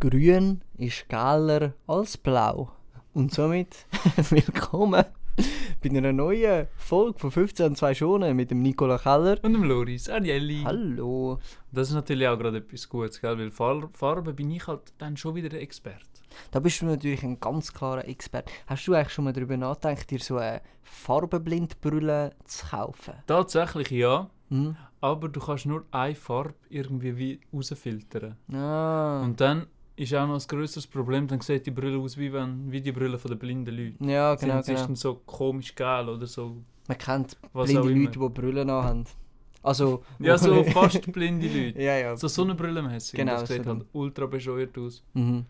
Grün 0.00 0.62
ist 0.78 1.10
geiler 1.10 1.74
als 1.86 2.16
Blau. 2.16 2.72
Und 3.12 3.34
somit 3.34 3.84
willkommen 4.30 5.04
bei 5.82 5.90
einer 5.90 6.14
neuen 6.14 6.68
Folge 6.78 7.18
von 7.18 7.30
15 7.30 7.66
und 7.66 7.76
2 7.76 7.94
Schonen 7.94 8.34
mit 8.34 8.50
dem 8.50 8.62
Nicola 8.62 8.96
Keller. 8.96 9.36
Und 9.42 9.52
dem 9.52 9.64
Loris 9.64 10.08
Arielli. 10.08 10.62
Hallo. 10.64 11.38
Das 11.70 11.88
ist 11.88 11.94
natürlich 11.94 12.26
auch 12.28 12.38
gerade 12.38 12.56
etwas 12.58 12.88
Gutes, 12.88 13.20
gell? 13.20 13.36
weil 13.38 13.50
Far 13.50 13.90
Farbe 13.92 14.32
bin 14.32 14.50
ich 14.50 14.66
halt 14.66 14.94
dann 14.96 15.18
schon 15.18 15.34
wieder 15.34 15.50
der 15.50 15.60
Experte. 15.60 16.00
Da 16.50 16.60
bist 16.60 16.80
du 16.80 16.86
natürlich 16.86 17.22
ein 17.22 17.38
ganz 17.38 17.70
klarer 17.70 18.08
Experte. 18.08 18.50
Hast 18.68 18.86
du 18.86 18.94
eigentlich 18.94 19.12
schon 19.12 19.24
mal 19.26 19.34
darüber 19.34 19.58
nachgedacht, 19.58 20.10
dir 20.10 20.18
so 20.20 20.38
eine 20.38 20.62
Farbenblindbrille 20.82 22.32
zu 22.44 22.66
kaufen? 22.68 23.14
Tatsächlich 23.26 23.90
ja, 23.90 24.30
Hm? 24.48 24.76
aber 25.02 25.28
du 25.28 25.40
kannst 25.40 25.66
nur 25.66 25.84
eine 25.90 26.14
Farbe 26.14 26.54
irgendwie 26.70 27.18
wie 27.18 27.40
rausfiltern. 27.52 28.36
Ah. 28.50 29.20
Und 29.22 29.38
dann 29.42 29.66
ist 30.00 30.14
auch 30.14 30.26
noch 30.26 30.40
ein 30.40 30.46
grösseres 30.46 30.86
Problem, 30.86 31.28
dann 31.28 31.40
sieht 31.40 31.66
die 31.66 31.70
Brille 31.70 31.98
aus 31.98 32.16
wie, 32.16 32.32
wenn, 32.32 32.70
wie 32.72 32.80
die 32.80 32.92
Brille 32.92 33.18
von 33.18 33.30
den 33.30 33.38
blinden 33.38 33.76
Leuten. 33.76 34.08
ja, 34.08 34.36
Sie 34.36 34.46
genau, 34.46 34.62
sind 34.62 34.74
genau. 34.74 34.86
dann 34.86 34.96
so 34.96 35.14
komisch 35.26 35.74
geil 35.74 36.08
oder 36.08 36.26
so. 36.26 36.56
Man 36.88 36.98
kennt 36.98 37.36
Was 37.52 37.66
blinde 37.66 37.80
auch 37.82 37.86
immer. 37.86 38.04
Leute, 38.04 38.18
die 38.18 38.28
Brillen 38.40 38.70
haben. 38.70 39.04
Also... 39.62 40.02
Ja, 40.18 40.38
so 40.38 40.64
fast 40.64 41.00
blinde 41.12 41.46
Leute. 41.46 41.80
ja, 41.80 41.98
ja. 41.98 42.16
So 42.16 42.28
Sonnenbrillenmäßig. 42.28 43.14
Genau, 43.18 43.40
Das 43.40 43.48
sieht 43.48 43.64
so 43.64 43.70
halt 43.70 43.84
ultra 43.92 44.26
bescheuert 44.26 44.76
aus. 44.78 45.02
Mhm. 45.12 45.44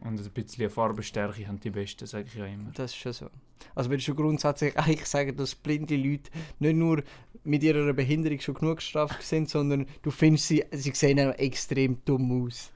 Und 0.00 0.20
ein 0.20 0.30
bisschen 0.30 0.68
Farbenstärke 0.68 1.46
haben 1.46 1.60
die 1.60 1.70
Besten, 1.70 2.06
sage 2.06 2.24
ich 2.26 2.34
ja 2.34 2.46
immer. 2.46 2.70
Das 2.74 2.92
ist 2.92 2.96
schon 2.96 3.12
so. 3.12 3.26
Also 3.74 3.90
würdest 3.90 4.08
du 4.08 4.14
grundsätzlich 4.14 4.76
eigentlich 4.76 5.06
sagen, 5.06 5.36
dass 5.36 5.54
blinde 5.54 5.96
Leute 5.96 6.30
nicht 6.58 6.76
nur 6.76 7.04
mit 7.44 7.62
ihrer 7.62 7.92
Behinderung 7.92 8.40
schon 8.40 8.54
genug 8.54 8.76
gestraft 8.78 9.22
sind, 9.22 9.48
sondern 9.48 9.86
du 10.02 10.10
findest 10.10 10.48
sie, 10.48 10.64
sie 10.72 10.92
sehen 10.92 11.20
auch 11.20 11.38
extrem 11.38 11.98
dumm 12.04 12.46
aus. 12.46 12.71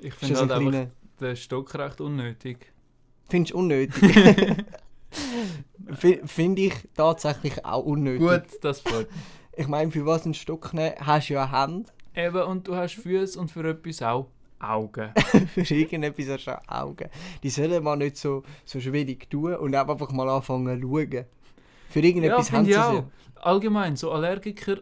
Ich 0.00 0.14
finde 0.14 0.40
ein 0.40 0.50
halt 0.50 0.60
kleiner... 0.60 0.90
den 1.20 1.36
Stock 1.36 1.74
recht 1.74 2.00
unnötig. 2.00 2.72
Findest 3.28 3.54
du 3.54 3.58
unnötig? 3.58 3.94
Fi- 5.92 6.20
Finde 6.24 6.62
ich 6.62 6.74
tatsächlich 6.94 7.64
auch 7.64 7.84
unnötig. 7.84 8.26
Gut, 8.26 8.64
das 8.64 8.80
freut 8.80 9.08
Ich 9.56 9.66
meine, 9.68 9.90
für 9.90 10.06
was 10.06 10.24
einen 10.24 10.34
Stock 10.34 10.72
nehmen, 10.72 10.94
hast 11.00 11.28
du 11.28 11.34
ja 11.34 11.50
Hände. 11.50 11.90
Eben, 12.14 12.42
und 12.42 12.66
du 12.66 12.74
hast 12.74 12.94
Füße 12.94 13.38
und 13.38 13.50
für 13.50 13.68
etwas 13.68 14.02
auch 14.02 14.28
Augen. 14.58 15.12
für 15.54 15.74
irgendetwas 15.74 16.28
hast 16.28 16.46
du 16.46 16.58
auch 16.58 16.82
Augen. 16.82 17.08
Die 17.42 17.50
sollen 17.50 17.82
mal 17.82 17.96
nicht 17.96 18.16
so, 18.16 18.42
so 18.64 18.80
schwierig 18.80 19.28
tun 19.30 19.54
und 19.54 19.74
einfach 19.74 20.10
mal 20.12 20.28
anfangen 20.28 20.80
zu 20.80 20.88
schauen. 20.88 21.24
Für 21.88 22.00
ja, 22.00 22.06
irgendetwas 22.06 22.52
haben 22.52 22.64
finde 22.66 22.72
sie 22.72 22.78
auch. 22.78 23.04
Allgemein, 23.36 23.96
so 23.96 24.12
Allergiker... 24.12 24.78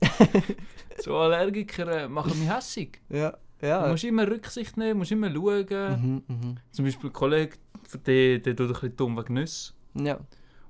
so 0.98 1.16
Allergiker 1.16 2.04
äh, 2.04 2.08
machen 2.08 2.38
mich 2.38 2.50
hässig. 2.50 3.00
sie. 3.08 3.32
Ja, 3.62 3.84
Du 3.84 3.90
musst 3.92 4.04
immer 4.04 4.26
Rücksicht 4.28 4.76
nehmen, 4.76 4.98
musst 4.98 5.12
immer 5.12 5.32
schauen. 5.32 6.22
Mhm, 6.28 6.34
mhm. 6.34 6.56
Zum 6.70 6.84
Beispiel 6.84 7.10
ein 7.10 7.12
Kollege, 7.12 7.56
der, 8.06 8.38
der 8.40 8.56
tut 8.56 8.66
ein 8.68 8.72
bisschen 8.72 8.96
dumm 8.96 9.16
wegen 9.16 9.34
Nüsse. 9.34 9.72
Ja. 9.94 10.18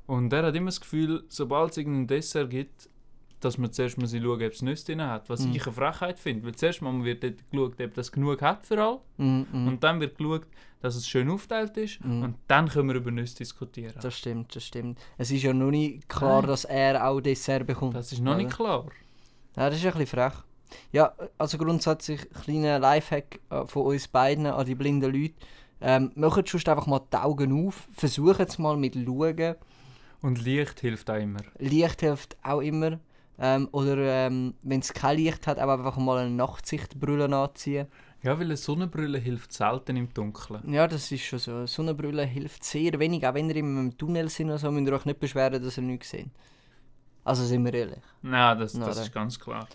Und 0.07 0.31
der 0.31 0.45
hat 0.45 0.55
immer 0.55 0.67
das 0.67 0.81
Gefühl, 0.81 1.25
sobald 1.29 1.73
es 1.73 1.79
irgendein 1.79 2.07
Dessert 2.07 2.49
gibt, 2.51 2.89
dass 3.41 3.59
man 3.59 3.71
zuerst 3.73 3.99
mal 3.99 4.09
schauen 4.09 4.23
ob 4.33 4.41
es 4.53 4.63
Nüsse 4.63 4.87
drin 4.87 5.03
hat. 5.03 5.29
Was 5.29 5.41
Mhm. 5.45 5.53
ich 5.55 5.67
eine 5.67 5.73
Frechheit 5.75 6.19
finde. 6.19 6.47
Weil 6.47 6.55
zuerst 6.55 6.81
mal 6.81 7.05
wird 7.05 7.23
dort 7.23 7.51
geschaut, 7.51 7.81
ob 7.81 7.95
das 7.95 8.11
genug 8.13 8.41
hat 8.41 8.67
für 8.67 8.83
alle. 8.83 9.01
Mhm, 9.19 9.47
mhm. 9.53 9.69
Und 9.69 9.85
dann 9.85 10.01
wird 10.01 10.17
geschaut, 10.17 10.47
dass 10.81 10.95
es 10.95 11.09
schön 11.09 11.29
aufgeteilt 11.29 11.77
ist. 11.77 12.03
Mhm. 12.05 12.23
Und 12.23 12.35
dann 12.47 12.69
können 12.69 12.89
wir 12.89 12.95
über 12.97 13.11
Nüsse 13.11 13.37
diskutieren. 13.37 13.95
Das 14.01 14.17
stimmt, 14.17 14.55
das 14.55 14.65
stimmt. 14.65 14.99
Es 15.19 15.31
ist 15.31 15.43
ja 15.43 15.53
noch 15.53 15.71
nicht 15.71 16.09
klar, 16.09 16.41
Nein. 16.43 16.49
dass 16.51 16.65
er 16.65 17.07
auch 17.07 17.21
Dessert 17.21 17.67
bekommt. 17.67 17.95
Das 17.97 18.13
ist 18.13 18.21
noch 18.23 18.37
nicht 18.37 18.47
oder? 18.47 18.57
klar. 18.57 18.87
Ja, 19.57 19.71
das 19.71 19.79
ist 19.79 19.85
ein 19.87 19.93
bisschen 19.93 20.07
frech. 20.07 20.35
Ja, 20.93 21.13
also 21.39 21.59
grundsätzlich 21.59 22.29
kleiner 22.31 22.79
Lifehack 22.79 23.41
äh, 23.51 23.67
von 23.67 23.87
uns 23.87 24.09
beiden 24.09 24.47
an 24.47 24.67
die 24.67 24.75
blinden 24.75 25.13
Leute. 25.13 25.35
Ähm, 25.81 26.13
macht 26.15 26.49
sonst 26.49 26.69
einfach 26.69 26.87
mal 26.87 27.03
die 27.13 27.17
Augen 27.17 27.67
auf, 27.67 27.87
versucht 27.93 28.41
es 28.41 28.59
mal 28.59 28.77
mit 28.77 28.95
Schauen. 28.95 29.57
Und 30.23 30.43
Licht 30.43 30.81
hilft 30.81 31.11
auch 31.11 31.17
immer. 31.17 31.41
Licht 31.59 32.01
hilft 32.01 32.37
auch 32.43 32.61
immer. 32.61 32.99
Ähm, 33.39 33.69
oder 33.73 33.99
ähm, 33.99 34.55
wenn 34.63 34.81
es 34.81 34.95
kein 34.95 35.19
Licht 35.19 35.47
hat, 35.47 35.59
auch 35.59 35.69
einfach 35.69 35.99
mal 35.99 36.19
eine 36.19 36.31
Nachtsichtbrille 36.31 37.35
anziehen. 37.37 37.87
Ja, 38.23 38.39
weil 38.39 38.47
eine 38.47 38.57
Sonnenbrille 38.57 39.19
hilft 39.19 39.53
selten 39.53 39.97
im 39.97 40.13
Dunkeln. 40.13 40.73
Ja, 40.73 40.89
das 40.89 41.13
ist 41.13 41.23
schon 41.23 41.39
so. 41.39 41.51
Eine 41.53 41.67
Sonnenbrille 41.67 42.25
hilft 42.25 42.65
sehr 42.65 42.99
wenig, 42.99 43.27
auch 43.27 43.35
wenn 43.35 43.51
ihr 43.51 43.57
in 43.57 43.79
einem 43.79 43.99
Tunnel 43.99 44.29
sind 44.31 44.49
oder 44.49 44.59
so, 44.59 44.71
müsst 44.71 44.87
ihr 44.89 44.95
euch 44.95 45.05
nicht 45.05 45.21
beschweren, 45.21 45.63
dass 45.63 45.77
ihr 45.77 45.83
nichts 45.83 46.11
seht. 46.11 46.31
Also 47.25 47.45
sind 47.45 47.65
wir 47.65 47.75
ehrlich. 47.75 48.03
Nein, 48.23 48.59
das, 48.59 48.73
das 48.73 48.97
da. 48.97 49.03
ist 49.03 49.13
ganz 49.13 49.39
klar. 49.39 49.69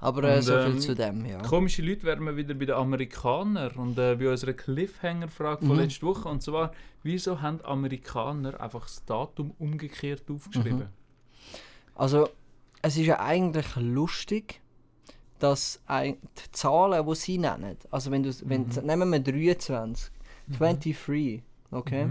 Aber 0.00 0.24
äh, 0.24 0.36
Und, 0.36 0.42
so 0.42 0.52
viel 0.52 0.72
ähm, 0.72 0.80
zu 0.80 0.94
dem, 0.94 1.24
ja. 1.24 1.38
Komische 1.42 1.80
Leute 1.82 2.02
wären 2.04 2.24
wir 2.24 2.36
wieder 2.36 2.54
bei 2.54 2.66
den 2.66 2.74
Amerikanern 2.74 3.72
und 3.76 3.98
äh, 3.98 4.16
bei 4.16 4.28
unserer 4.30 4.52
Cliffhanger-Frage 4.52 5.64
von 5.64 5.76
Mhm. 5.76 5.82
letzter 5.82 6.06
Woche. 6.06 6.28
Und 6.28 6.42
zwar, 6.42 6.72
wieso 7.02 7.40
haben 7.40 7.64
Amerikaner 7.64 8.60
einfach 8.60 8.82
das 8.82 9.04
Datum 9.04 9.52
umgekehrt 9.58 10.24
aufgeschrieben? 10.30 10.78
Mhm. 10.80 10.86
Also, 11.94 12.28
es 12.82 12.96
ist 12.96 13.06
ja 13.06 13.20
eigentlich 13.20 13.66
lustig, 13.76 14.60
dass 15.38 15.80
ein- 15.86 16.16
die 16.36 16.52
Zahlen, 16.52 17.06
die 17.06 17.14
sie 17.14 17.38
nennen, 17.38 17.76
also 17.90 18.10
wenn 18.10 18.22
du, 18.22 18.30
wenn, 18.44 18.62
Mhm. 18.66 18.86
nehmen 18.86 19.10
wir 19.12 19.20
23, 19.20 20.12
23, 20.58 21.42
okay? 21.70 22.08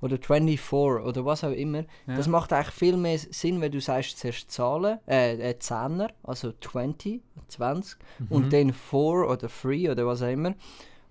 Oder 0.00 0.18
24 0.18 0.74
oder 1.06 1.24
was 1.24 1.42
auch 1.42 1.52
immer, 1.52 1.84
Ja. 2.06 2.16
das 2.16 2.28
macht 2.28 2.52
eigentlich 2.52 2.74
viel 2.74 2.96
mehr 2.96 3.18
Sinn, 3.18 3.60
wenn 3.60 3.72
du 3.72 3.80
sagst 3.80 4.18
zuerst 4.18 4.50
Zahlen, 4.50 4.98
äh, 5.06 5.50
äh 5.50 5.58
Zehner, 5.58 6.10
also 6.22 6.52
20, 6.60 7.22
20, 7.48 7.98
und 8.28 8.46
Mhm. 8.46 8.50
dann 8.50 8.72
4 8.72 9.28
oder 9.28 9.48
3 9.48 9.90
oder 9.90 10.06
was 10.06 10.22
auch 10.22 10.28
immer. 10.30 10.54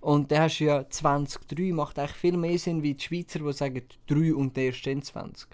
Und 0.01 0.31
dann 0.31 0.41
hast 0.41 0.59
du 0.59 0.65
ja 0.65 0.87
20, 0.87 1.47
3, 1.47 1.73
macht 1.73 1.97
eigentlich 1.97 2.11
viel 2.15 2.37
mehr 2.37 2.59
Sinn, 2.59 2.83
wie 2.83 2.93
die 2.93 3.03
Schweizer, 3.03 3.39
die 3.39 3.53
sagen 3.53 3.81
3 4.05 4.35
und 4.35 4.55
der 4.55 4.71
dann 4.83 5.01
20. 5.01 5.49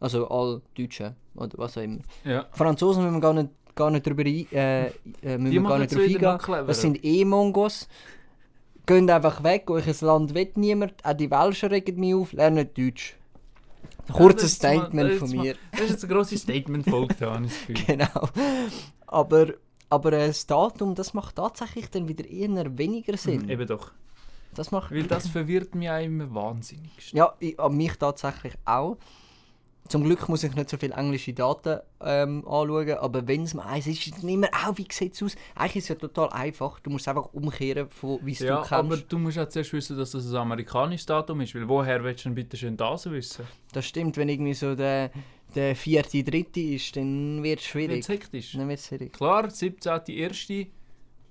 Also 0.00 0.28
all 0.28 0.60
Deutschen 0.76 1.14
oder 1.36 1.56
was 1.58 1.78
auch 1.78 1.82
immer. 1.82 2.00
Ja. 2.24 2.46
Franzosen 2.50 3.04
müssen 3.04 3.14
wir 3.14 3.20
gar 3.20 3.32
nicht, 3.34 3.50
gar 3.76 3.90
nicht 3.92 4.04
drüber 4.04 4.24
ein, 4.24 4.46
äh, 4.50 4.86
äh, 5.22 5.38
müssen 5.38 5.52
wir 5.52 5.62
gar 5.62 5.78
nicht 5.78 5.94
drauf 5.94 6.00
eingehen. 6.02 6.66
Das 6.66 6.80
sind 6.80 7.04
eh 7.04 7.24
Mongos. 7.24 7.88
Geht 8.86 9.10
einfach 9.10 9.42
weg, 9.44 9.70
euch 9.70 9.86
ein 9.86 10.06
Land 10.06 10.34
will 10.34 10.50
niemand. 10.56 10.94
Auch 11.04 11.12
die 11.12 11.30
Welschen 11.30 11.68
regen 11.68 12.00
mich 12.00 12.14
auf, 12.14 12.32
lernen 12.32 12.68
Deutsch. 12.74 13.16
Kurzes 14.12 14.60
mal- 14.62 14.74
Statement 14.78 15.10
das 15.12 15.18
von 15.18 15.28
ist 15.28 15.34
mal- 15.34 15.42
mir. 15.44 15.54
Das 15.70 15.80
ist 15.82 15.90
jetzt 15.90 16.04
ein 16.04 16.10
grosses 16.10 16.42
Statement-Folge, 16.42 17.14
da 17.20 17.34
habe 17.34 17.46
ich 17.46 17.52
das 17.52 17.66
Gefühl. 17.66 17.84
genau. 17.86 18.28
Aber, 19.06 19.46
aber 19.88 20.12
äh, 20.14 20.26
das 20.26 20.46
Datum, 20.46 20.94
das 20.94 21.14
macht 21.14 21.36
tatsächlich 21.36 21.88
dann 21.90 22.08
wieder 22.08 22.28
eher 22.28 22.76
weniger 22.78 23.16
Sinn. 23.16 23.48
Eben 23.48 23.66
doch. 23.66 23.92
Das 24.54 24.70
macht 24.70 24.90
Weil 24.90 25.04
das 25.04 25.28
verwirrt 25.28 25.74
mich 25.74 25.88
auch 25.88 26.02
immer 26.02 26.34
wahnsinnig. 26.34 27.12
Ja, 27.12 27.32
ich, 27.38 27.58
an 27.58 27.74
mich 27.76 27.96
tatsächlich 27.96 28.54
auch. 28.64 28.98
Zum 29.88 30.04
Glück 30.04 30.28
muss 30.28 30.42
ich 30.44 30.54
nicht 30.54 30.70
so 30.70 30.78
viele 30.78 30.94
englische 30.94 31.34
Daten 31.34 31.80
ähm, 32.00 32.46
anschauen, 32.48 32.92
aber 32.98 33.26
wenn 33.26 33.42
es 33.42 33.52
mal 33.52 33.64
eins 33.66 33.86
ist, 33.86 34.06
ist 34.06 34.16
es 34.18 34.22
nicht 34.22 34.38
mehr, 34.38 34.50
auch 34.64 34.78
wie 34.78 34.86
sieht 34.90 35.14
es 35.14 35.22
aus? 35.22 35.34
Eigentlich 35.54 35.76
ist 35.76 35.84
es 35.84 35.88
ja 35.90 35.94
total 35.96 36.30
einfach, 36.30 36.80
du 36.80 36.88
musst 36.90 37.08
einfach 37.08 37.32
umkehren, 37.34 37.90
von 37.90 38.18
wie 38.22 38.32
es 38.32 38.38
Ja, 38.38 38.56
du 38.56 38.60
kennst. 38.60 38.72
aber 38.72 38.96
du 38.96 39.18
musst 39.18 39.38
auch 39.38 39.48
zuerst 39.48 39.72
wissen, 39.72 39.98
dass 39.98 40.12
das 40.12 40.30
ein 40.30 40.36
amerikanisches 40.36 41.06
Datum 41.06 41.40
ist, 41.42 41.54
weil 41.54 41.68
woher 41.68 42.02
willst 42.04 42.24
du 42.24 42.28
denn 42.28 42.36
bitte 42.36 42.56
schön 42.56 42.76
das 42.76 43.10
wissen? 43.10 43.44
Das 43.72 43.84
stimmt, 43.84 44.16
wenn 44.16 44.28
irgendwie 44.28 44.54
so 44.54 44.74
der, 44.74 45.10
der 45.54 45.76
vierte, 45.76 46.22
dritte 46.24 46.60
ist, 46.60 46.96
dann 46.96 47.42
wird 47.42 47.58
es 47.60 47.66
schwierig. 47.66 47.96
Wird's 47.96 48.08
hektisch. 48.08 48.52
Dann 48.52 48.68
wird 48.68 48.78
es 48.78 48.86
schwierig. 48.86 49.12
Klar, 49.12 49.46
17.1. 49.46 50.68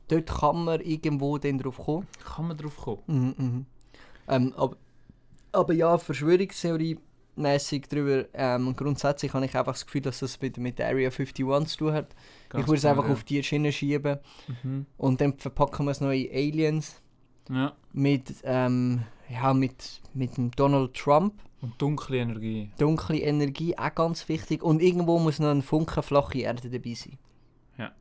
Dort 0.07 0.28
kann 0.28 0.66
man 0.66 0.81
irgendwo 0.81 1.38
dann 1.38 1.57
drauf 1.57 1.78
kommen. 1.78 2.06
kann 2.35 2.47
man 2.50 2.57
drauf 2.57 2.75
kommen. 2.75 3.01
Mhm, 3.07 3.34
mhm. 3.38 3.66
Ähm, 4.28 4.53
aber, 4.57 4.75
aber 5.53 5.73
ja, 5.73 5.97
Verschwörungstheorie 5.97 7.00
mäßig 7.36 7.88
drüber. 7.88 8.25
Ähm, 8.34 8.75
grundsätzlich 8.75 9.34
habe 9.34 9.46
ich 9.46 9.56
einfach 9.58 9.74
das 9.74 9.86
Gefühl, 9.86 10.02
dass 10.02 10.19
das 10.19 10.40
mit, 10.42 10.58
mit 10.58 10.80
der 10.80 10.88
Area 10.88 11.09
51 11.09 11.68
zu 11.68 11.78
tun 11.78 11.94
hat. 11.94 12.16
Ganz 12.50 12.62
ich 12.64 12.68
würde 12.68 12.78
es 12.78 12.86
einfach 12.86 13.08
ja. 13.08 13.14
auf 13.14 13.24
die 13.24 13.42
Schiene 13.44 13.72
schieben 13.72 14.19
Mhm. 14.64 14.86
und 14.97 15.22
dann 15.22 15.38
verpacken 15.38 15.86
wir 15.86 15.91
es 15.91 16.02
noch 16.02 16.12
in 16.12 16.30
Aliens 16.31 17.02
Ja. 17.50 17.74
mit, 17.94 18.34
ähm, 18.44 19.03
ja, 19.29 19.53
mit, 19.53 20.02
mit 20.14 20.38
dem 20.38 20.52
Donald 20.52 20.94
Trump. 20.94 21.34
Und 21.61 21.79
dunkle 21.82 22.17
Energie. 22.17 22.72
Dunkle 22.79 23.20
Energie, 23.20 23.78
auch 23.78 23.94
ganz 23.96 24.28
wichtig. 24.28 24.64
Und 24.64 24.82
irgendwo 24.82 25.20
muss 25.20 25.40
noch 25.40 25.52
ein 25.52 25.61
Funken 25.61 26.02
flache 26.03 26.40
Erde 26.40 26.70
dabei 26.70 26.94
sein. 26.96 27.17
Ja. 27.78 27.91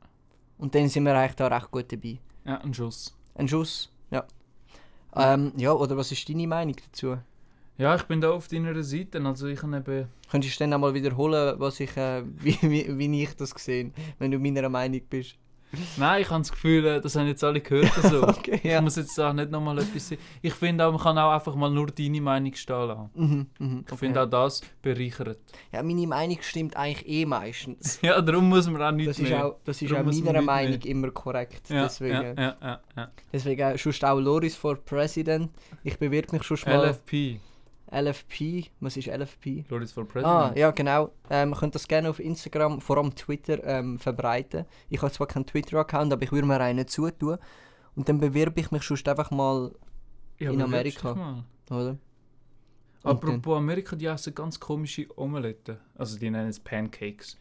Und 0.58 0.74
dann 0.74 0.88
sind 0.88 1.04
wir 1.04 1.14
eigentlich 1.14 1.36
da 1.36 1.46
recht 1.46 1.70
gut 1.70 1.92
dabei. 1.92 2.18
Ja, 2.44 2.58
ein 2.62 2.72
Schuss. 2.74 3.14
Ein 3.34 3.48
Schuss, 3.48 3.92
ja. 4.10 4.24
Ähm, 5.14 5.52
ja, 5.56 5.72
oder 5.72 5.96
was 5.96 6.10
ist 6.12 6.28
deine 6.28 6.46
Meinung 6.46 6.76
dazu? 6.86 7.18
Ja, 7.80 7.94
ich 7.96 8.02
bin 8.02 8.20
da 8.20 8.30
auf 8.30 8.46
deiner 8.46 8.82
Seite. 8.82 9.24
Also 9.24 9.46
ich 9.48 9.62
habe 9.62 9.76
eben... 9.78 10.08
Könntest 10.30 10.60
du 10.60 10.64
dann 10.64 10.74
einmal 10.74 10.92
wiederholen, 10.92 11.54
was 11.58 11.80
ich, 11.80 11.96
äh, 11.96 12.22
wie, 12.38 12.58
wie, 12.60 12.98
wie 12.98 13.22
ich 13.22 13.34
das 13.36 13.54
gesehen 13.54 13.94
wenn 14.18 14.30
du 14.30 14.38
meiner 14.38 14.68
Meinung 14.68 15.00
bist? 15.08 15.36
Nein, 15.96 16.22
ich 16.22 16.28
habe 16.30 16.40
das 16.40 16.50
Gefühl, 16.50 16.84
äh, 16.84 17.00
das 17.00 17.14
haben 17.16 17.26
jetzt 17.28 17.42
alle 17.44 17.60
gehört. 17.60 17.90
Also. 18.02 18.22
Okay, 18.28 18.60
Ich 18.62 18.64
ja. 18.70 18.80
muss 18.82 18.96
jetzt 18.96 19.16
da 19.16 19.32
nicht 19.32 19.50
nochmal 19.50 19.78
etwas 19.78 20.08
sagen. 20.08 20.20
Ich 20.42 20.52
finde 20.52 20.84
auch, 20.84 20.92
man 20.92 21.00
kann 21.00 21.16
auch 21.16 21.30
einfach 21.32 21.54
mal 21.54 21.70
nur 21.70 21.86
deine 21.86 22.20
Meinung 22.20 22.52
stehen 22.54 22.88
lassen. 22.88 23.10
Mhm, 23.14 23.46
mhm, 23.58 23.78
Ich 23.86 23.92
okay. 23.92 23.96
finde 23.96 24.22
auch 24.22 24.26
das 24.28 24.60
bereichert. 24.82 25.38
Ja, 25.72 25.82
meine 25.82 26.06
Meinung 26.06 26.38
stimmt 26.42 26.76
eigentlich 26.76 27.08
eh 27.08 27.24
meistens. 27.24 27.98
Ja, 28.02 28.20
darum 28.20 28.48
muss 28.48 28.68
man 28.68 28.82
auch 28.82 28.90
nichts 28.90 29.16
Das 29.18 29.28
mehr. 29.28 29.46
auch, 29.46 29.56
das 29.64 29.80
ist 29.80 29.90
Darum 29.92 30.08
auch 30.08 30.24
meiner 30.24 30.42
Meinung 30.42 30.78
mehr. 30.78 30.86
immer 30.86 31.10
korrekt. 31.12 31.70
ja, 31.70 31.84
deswegen, 31.84 32.14
ja, 32.14 32.32
ja, 32.34 32.56
ja, 32.60 32.80
ja. 32.96 33.10
deswegen 33.32 33.62
auch, 33.72 33.78
sonst 33.78 34.04
auch 34.04 34.18
Loris 34.18 34.56
for 34.56 34.76
President. 34.76 35.50
Ich 35.84 35.96
bewirb 35.98 36.32
mich 36.32 36.42
schon 36.42 36.58
mal. 36.66 36.88
LFP, 36.90 37.38
LFP. 37.92 38.70
Was 38.80 38.96
ist 38.96 39.08
LFP? 39.08 39.64
Loris 39.68 39.92
for 39.92 40.04
Ah, 40.04 40.06
President. 40.06 40.56
ja, 40.58 40.70
genau. 40.70 41.10
Ähm, 41.28 41.50
ihr 41.52 41.56
könnt 41.56 41.74
das 41.74 41.88
gerne 41.88 42.08
auf 42.10 42.20
Instagram, 42.20 42.80
vor 42.80 42.98
allem 42.98 43.14
Twitter, 43.14 43.62
ähm, 43.64 43.98
verbreiten. 43.98 44.64
Ich 44.88 45.02
habe 45.02 45.12
zwar 45.12 45.26
keinen 45.26 45.46
Twitter-Account, 45.46 46.12
aber 46.12 46.22
ich 46.22 46.32
würde 46.32 46.46
mir 46.46 46.60
einen 46.60 46.86
zutun. 46.86 47.38
Und 47.96 48.08
dann 48.08 48.18
bewerbe 48.18 48.60
ich 48.60 48.70
mich 48.70 48.82
sonst 48.82 49.06
einfach 49.08 49.30
mal, 49.30 49.72
Ja, 50.38 50.50
in 50.52 50.62
Amerika. 50.62 51.14
mal. 51.14 51.44
oder? 51.70 51.98
Apropos 53.02 53.56
Amerika, 53.56 53.96
die 53.96 54.06
essen 54.06 54.34
ganz 54.34 54.60
komische 54.60 55.06
Omeletten. 55.18 55.78
Also 55.96 56.18
die 56.18 56.30
nennen 56.30 56.50
es 56.50 56.60
Pancakes. 56.60 57.38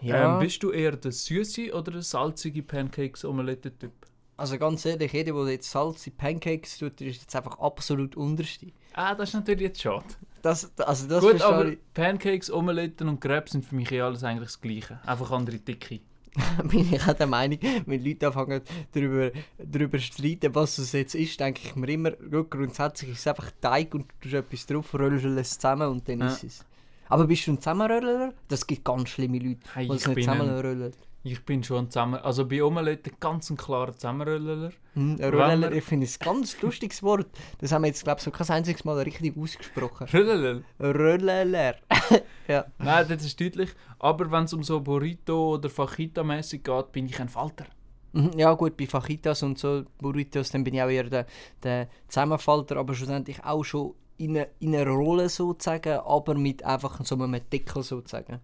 Ja, 0.00 0.34
Ähm, 0.34 0.40
bist 0.40 0.62
du 0.62 0.70
eher 0.70 0.96
der 0.96 1.12
süße 1.12 1.72
oder 1.72 1.92
der 1.92 2.02
salzige 2.02 2.62
Pancakes-Omelette-Typ? 2.62 3.92
also 4.36 4.58
ganz 4.58 4.84
ehrlich, 4.86 5.12
jeder, 5.12 5.32
der 5.44 5.52
jetzt 5.52 5.70
Salz 5.70 6.04
in 6.06 6.16
Pancakes 6.16 6.78
tut, 6.78 7.00
ist 7.00 7.20
jetzt 7.20 7.36
einfach 7.36 7.58
absolut 7.60 8.16
unterste. 8.16 8.72
Ah, 8.94 9.14
das 9.14 9.30
ist 9.30 9.34
natürlich 9.34 9.62
jetzt 9.62 9.80
schade. 9.82 10.04
Das, 10.42 10.72
also 10.78 11.06
das 11.06 11.20
Gut, 11.20 11.40
aber 11.40 11.66
ich. 11.68 11.78
Pancakes, 11.94 12.50
Omeletten 12.52 13.08
und 13.08 13.20
Crepes 13.20 13.52
sind 13.52 13.64
für 13.64 13.76
mich 13.76 13.92
eh 13.92 14.00
alles 14.00 14.24
eigentlich 14.24 14.48
das 14.48 14.60
Gleiche. 14.60 14.98
Einfach 15.06 15.30
andere 15.30 15.58
Dicke. 15.58 16.00
bin 16.64 16.92
ich 16.92 17.06
auch 17.06 17.12
der 17.12 17.26
Meinung, 17.26 17.58
wenn 17.86 18.02
Leute 18.04 18.26
anfangen 18.26 18.62
darüber, 18.92 19.30
darüber 19.58 19.98
zu 19.98 20.04
streiten, 20.04 20.54
was 20.54 20.78
es 20.78 20.92
jetzt 20.92 21.14
ist, 21.14 21.38
denke 21.38 21.60
ich 21.62 21.76
mir 21.76 21.88
immer, 21.90 22.10
grundsätzlich 22.12 23.10
ist 23.12 23.18
es 23.20 23.26
einfach 23.26 23.50
Teig 23.60 23.94
und 23.94 24.06
du 24.08 24.14
tust 24.30 24.34
etwas 24.34 24.66
drauf, 24.66 24.94
röllst 24.94 25.26
es 25.26 25.58
zusammen 25.58 25.88
und 25.90 26.08
dann 26.08 26.20
Ja. 26.20 26.26
ist 26.28 26.44
es. 26.44 26.64
Aber 27.12 27.26
bist 27.26 27.46
du 27.46 27.52
ein 27.52 27.58
Zusammenröller? 27.60 28.32
Das 28.48 28.66
gibt 28.66 28.84
ganz 28.84 29.10
schlimme 29.10 29.38
Leute, 29.38 29.60
Hey, 29.74 29.86
die 29.88 29.96
ich, 29.96 30.06
nicht 30.06 30.14
bin 30.14 30.28
ein, 30.30 30.38
zusammenrollen. 30.38 30.92
ich 31.24 31.44
bin 31.44 31.62
schon 31.62 31.90
zusammen. 31.90 32.14
Also 32.20 32.46
bei 32.48 32.62
Omeletten 32.62 33.12
ganz 33.20 33.50
ein 33.50 33.56
klarer 33.56 33.92
Zusammenröller. 33.92 34.72
Ein 34.96 35.18
Wenn 35.18 35.34
Röller, 35.34 35.72
ich 35.72 35.84
finde 35.84 36.06
es 36.06 36.18
ein 36.20 36.24
ganz 36.24 36.60
lustiges 36.62 37.02
Wort. 37.02 37.26
Das 37.58 37.70
haben 37.72 37.82
wir 37.82 37.88
jetzt, 37.88 38.02
glaube 38.04 38.18
ich, 38.18 38.24
so 38.24 38.30
kein 38.30 38.48
einziges 38.48 38.84
Mal 38.84 38.98
richtig 39.00 39.36
ausgesprochen. 39.36 40.06
Röller. 40.12 40.62
Röller. 40.80 41.74
ja. 42.48 42.64
Nein, 42.78 43.06
das 43.08 43.24
ist 43.24 43.40
deutlich. 43.40 43.70
Aber 43.98 44.30
wenn 44.30 44.44
es 44.44 44.52
um 44.54 44.62
so 44.62 44.80
Burrito 44.80 45.54
oder 45.54 45.68
Fajita-mäßig 45.68 46.62
geht, 46.62 46.92
bin 46.92 47.06
ich 47.06 47.20
ein 47.20 47.28
Falter. 47.28 47.66
Mhm, 48.14 48.32
Ja 48.36 48.52
gut, 48.54 48.76
bei 48.76 48.86
Fajitas 48.86 49.42
und 49.42 49.58
so 49.58 49.84
Burritos, 49.98 50.50
dann 50.50 50.64
bin 50.64 50.74
ich 50.74 50.82
auch 50.82 50.88
eher 50.88 51.04
der, 51.04 51.26
der 51.62 51.88
Zusammenfalter, 52.08 52.76
aber 52.76 52.94
schlussendlich 52.94 53.42
auch 53.44 53.64
schon 53.64 53.94
in 54.18 54.36
einer 54.36 54.46
in 54.60 54.74
eine 54.74 54.88
Rolle 54.88 55.28
sozusagen, 55.28 55.98
aber 56.00 56.34
mit 56.34 56.62
einfach 56.64 57.04
so 57.04 57.14
einem 57.14 57.40
Deckel 57.50 57.82
sozusagen. 57.82 58.40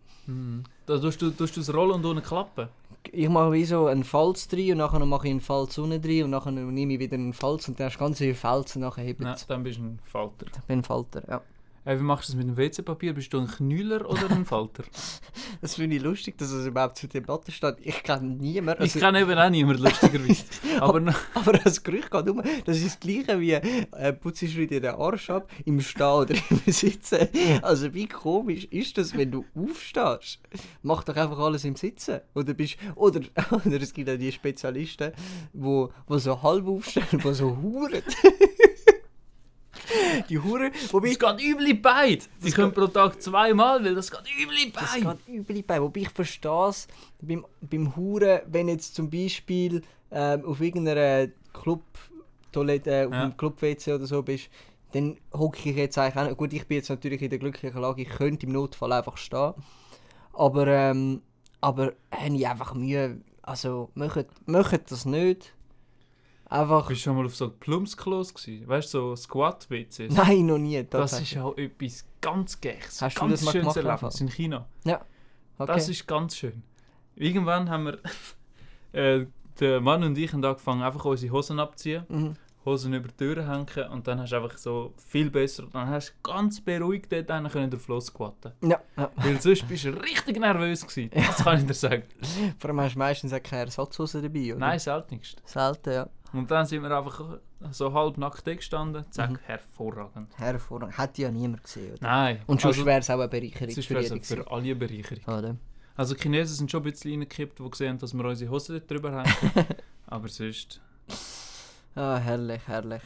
Da 0.86 0.98
tust 0.98 1.22
du, 1.22 1.30
tust 1.30 1.56
du 1.56 1.60
das 1.60 1.72
Rollen 1.72 1.92
und 1.92 2.04
ohne 2.04 2.20
Klappen. 2.20 2.68
Ich 3.10 3.28
mache 3.28 3.52
wie 3.52 3.64
so 3.64 3.86
einen 3.86 4.04
Falz 4.04 4.48
drin 4.48 4.72
und 4.72 4.78
nachher 4.78 5.04
mache 5.06 5.26
ich 5.28 5.30
einen 5.30 5.40
Falz 5.40 5.78
unten 5.78 6.02
drin 6.02 6.24
und 6.24 6.30
nachher 6.30 6.50
nehme 6.50 6.94
ich 6.94 6.98
wieder 6.98 7.14
einen 7.14 7.32
Falz 7.32 7.68
und 7.68 7.80
dann 7.80 7.86
hast 7.86 7.94
du 7.96 8.00
ganz 8.00 8.18
viele 8.18 8.34
Falzen 8.34 8.82
und 8.82 8.88
nachher 8.88 9.04
hebt 9.04 9.20
Nein, 9.20 9.34
es. 9.34 9.46
dann 9.46 9.62
bist 9.62 9.78
du 9.78 9.84
ein 9.84 9.98
Falter. 10.04 10.46
Ich 10.46 10.62
bin 10.64 10.80
ein 10.80 10.84
Falter, 10.84 11.22
ja. 11.28 11.40
Äh, 11.88 11.98
wie 11.98 12.02
machst 12.02 12.28
du 12.28 12.32
das 12.32 12.44
mit 12.44 12.46
dem 12.46 12.58
WC-Papier? 12.58 13.14
Bist 13.14 13.32
du 13.32 13.40
ein 13.40 13.46
Knüller 13.46 14.06
oder 14.08 14.30
ein 14.30 14.44
Falter? 14.44 14.84
Das 15.60 15.74
finde 15.74 15.96
ich 15.96 16.02
lustig, 16.02 16.38
dass 16.38 16.50
es 16.50 16.66
überhaupt 16.66 16.98
zur 16.98 17.08
Debatte 17.08 17.50
steht. 17.50 17.76
Ich 17.80 18.04
kenne 18.04 18.28
niemanden. 18.28 18.84
ich 18.84 18.94
Also, 18.94 19.04
kenne 19.04 19.22
eben 19.22 19.36
auch 19.36 19.50
niemanden, 19.50 19.82
lustigerweise. 19.82 20.44
Aber 20.80 21.02
aber 21.34 21.52
das 21.54 21.82
Gerücht 21.82 22.10
geht 22.12 22.28
um. 22.28 22.42
Das 22.64 22.76
ist 22.76 22.86
das 22.86 23.00
gleiche 23.00 23.40
wie 23.40 23.52
äh, 23.52 24.12
putzt 24.12 24.42
du 24.42 24.66
dir 24.66 24.80
den 24.80 24.94
Arsch 24.94 25.30
ab 25.30 25.50
im 25.64 25.80
Stehen 25.80 26.06
oder 26.06 26.34
im 26.50 26.72
Sitzen. 26.72 27.28
Also 27.62 27.92
wie 27.92 28.06
komisch 28.06 28.66
ist 28.66 28.98
das, 28.98 29.16
wenn 29.16 29.32
du 29.32 29.44
aufstehst? 29.56 30.38
Mach 30.82 31.02
doch 31.02 31.16
einfach 31.16 31.38
alles 31.38 31.64
im 31.64 31.74
Sitzen. 31.74 32.20
Oder 32.34 32.54
bist 32.54 32.76
oder, 32.94 33.20
oder 33.50 33.80
es 33.80 33.92
gibt 33.92 34.10
auch 34.10 34.18
die 34.18 34.30
Spezialisten, 34.30 35.12
wo, 35.52 35.90
wo 36.06 36.18
so 36.18 36.40
halb 36.40 36.68
aufstehen, 36.68 37.06
wo 37.24 37.32
so 37.32 37.56
huren. 37.56 38.02
Die 40.28 40.38
Huren, 40.38 40.72
wobei 40.90 41.08
es 41.10 41.18
geht 41.18 41.40
übel 41.42 41.68
in 41.70 41.82
beid. 41.82 42.28
Sie 42.38 42.50
können 42.50 42.72
pro 42.72 42.86
Tag 42.86 43.20
zweimal, 43.22 43.84
weil 43.84 43.94
das 43.94 44.10
geht 44.10 44.20
übel 44.40 44.56
in 44.64 44.72
Das 44.72 44.94
geht 44.94 45.28
übel 45.28 45.62
bei. 45.62 45.80
Wobei 45.80 46.00
ich 46.00 46.10
verstehe 46.10 46.68
es 46.68 46.88
beim, 47.20 47.44
beim 47.60 47.96
Huren, 47.96 48.40
wenn 48.46 48.68
jetzt 48.68 48.94
zum 48.94 49.08
Beispiel 49.10 49.82
ähm, 50.10 50.44
auf 50.44 50.60
irgendeiner 50.60 51.28
Club-Toilette, 51.52 52.90
äh, 52.90 53.06
auf 53.06 53.12
Ja. 53.12 53.22
einem 53.22 53.36
Club-WC 53.36 53.92
oder 53.94 54.06
so 54.06 54.22
bist, 54.22 54.48
dann 54.92 55.16
hocke 55.34 55.68
ich 55.68 55.76
jetzt 55.76 55.98
eigentlich 55.98 56.32
auch. 56.32 56.36
Gut, 56.36 56.52
ich 56.52 56.66
bin 56.66 56.78
jetzt 56.78 56.88
natürlich 56.88 57.20
in 57.20 57.30
der 57.30 57.38
glücklichen 57.38 57.80
Lage, 57.80 58.02
ich 58.02 58.08
könnte 58.08 58.46
im 58.46 58.52
Notfall 58.52 58.92
einfach 58.92 59.16
stehen. 59.18 59.52
Aber, 60.32 60.66
ähm, 60.66 61.22
aber 61.60 61.92
habe 62.10 62.34
ich 62.36 62.48
einfach 62.48 62.74
Mühe. 62.74 63.20
Also, 63.42 63.90
macht, 63.94 64.26
macht 64.46 64.90
das 64.90 65.04
nicht. 65.04 65.52
Einfach. 66.50 66.88
Bist 66.88 67.00
du 67.00 67.04
schon 67.04 67.16
mal 67.16 67.26
auf 67.26 67.36
so 67.36 67.50
Plumpsklos 67.50 68.32
gewesen? 68.32 68.66
Weißt 68.66 68.94
du, 68.94 68.98
so 68.98 69.16
Squat-WCs? 69.16 70.14
Nein, 70.14 70.46
noch 70.46 70.58
nie. 70.58 70.82
Das 70.88 71.20
ist 71.20 71.36
auch 71.36 71.56
etwas 71.56 72.06
ganz 72.20 72.60
Gechs. 72.60 73.02
Hast 73.02 73.16
du 73.16 73.20
ganz 73.20 73.32
das 73.32 73.42
mal 73.42 73.52
schönes 73.52 73.74
gemacht, 73.74 74.02
Erlebnis 74.02 74.20
in 74.20 74.28
China. 74.28 74.66
Ja. 74.84 75.04
Okay. 75.58 75.72
Das 75.72 75.88
ist 75.88 76.06
ganz 76.06 76.36
schön. 76.36 76.62
Irgendwann 77.16 77.68
haben 77.68 77.84
wir, 77.86 77.98
äh, 78.92 79.26
der 79.60 79.80
Mann 79.80 80.02
und 80.04 80.16
ich 80.16 80.32
haben 80.32 80.44
angefangen, 80.44 80.82
einfach 80.82 81.04
unsere 81.04 81.32
Hosen 81.32 81.58
abziehen, 81.60 82.04
Mhm. 82.08 82.36
Hosen 82.68 82.92
über 82.94 83.08
die 83.08 83.16
Türen 83.16 83.46
hängen 83.48 83.90
und 83.90 84.06
dann 84.06 84.20
hast 84.20 84.32
du 84.32 84.36
einfach 84.36 84.56
so 84.58 84.94
viel 85.08 85.30
besser, 85.30 85.64
dann 85.72 85.88
hast 85.88 86.10
du 86.10 86.30
ganz 86.30 86.60
beruhigt 86.60 87.10
dort 87.10 87.30
einen 87.30 87.50
können 87.50 87.70
den 87.70 87.80
Floss 87.80 88.06
squatten. 88.06 88.52
Ja, 88.62 88.80
ja. 88.96 89.10
Weil 89.16 89.40
sonst 89.40 89.66
bist 89.68 89.84
du 89.84 89.90
richtig 89.90 90.38
nervös 90.38 90.86
gewesen. 90.86 91.10
Das 91.14 91.36
kann 91.38 91.58
ich 91.58 91.66
dir 91.66 91.74
sagen. 91.74 92.02
Vor 92.58 92.70
allem 92.70 92.80
hast 92.80 92.94
du 92.94 92.98
meistens 92.98 93.32
auch 93.32 93.42
keine 93.42 93.62
Ersatzhose 93.62 94.22
dabei, 94.22 94.50
oder? 94.50 94.58
Nein, 94.60 94.78
seltenst. 94.78 95.42
Selten, 95.44 95.92
ja. 95.92 96.08
Und 96.32 96.50
dann 96.50 96.66
sind 96.66 96.82
wir 96.82 96.90
einfach 96.90 97.38
so 97.70 97.92
halb 97.92 98.18
nackt 98.18 98.44
gestanden. 98.44 99.04
Zack, 99.10 99.30
Mhm. 99.30 99.38
hervorragend. 99.44 100.38
Hervorragend. 100.38 100.98
Hätte 100.98 101.22
ja 101.22 101.30
niemand 101.30 101.64
gesehen, 101.64 101.92
oder? 101.94 102.02
Nein. 102.02 102.40
Und 102.46 102.60
sonst 102.60 102.76
also, 102.76 102.86
wäre 102.86 103.00
es 103.00 103.10
auch 103.10 103.14
eine 103.18 103.28
Bereicherung 103.28 103.70
sonst 103.74 103.86
für 103.86 103.98
es 103.98 104.28
für 104.28 104.50
alle 104.50 104.62
eine 104.62 104.76
Bereicherung. 104.76 105.24
Oder? 105.38 105.56
Also 105.96 106.14
die 106.14 106.20
Chinesen 106.20 106.54
sind 106.54 106.70
schon 106.70 106.82
ein 106.82 106.90
bisschen 106.90 107.10
reingekippt, 107.12 107.58
die 107.58 107.70
gesehen 107.70 107.88
haben, 107.90 107.98
dass 107.98 108.14
wir 108.14 108.24
unsere 108.24 108.50
Hosen 108.50 108.76
dort 108.76 108.90
drüber 108.90 109.12
haben. 109.12 109.32
Aber 110.06 110.28
sonst... 110.28 110.80
Ah, 111.98 112.16
herrlich, 112.16 112.62
herrlich. 112.68 113.02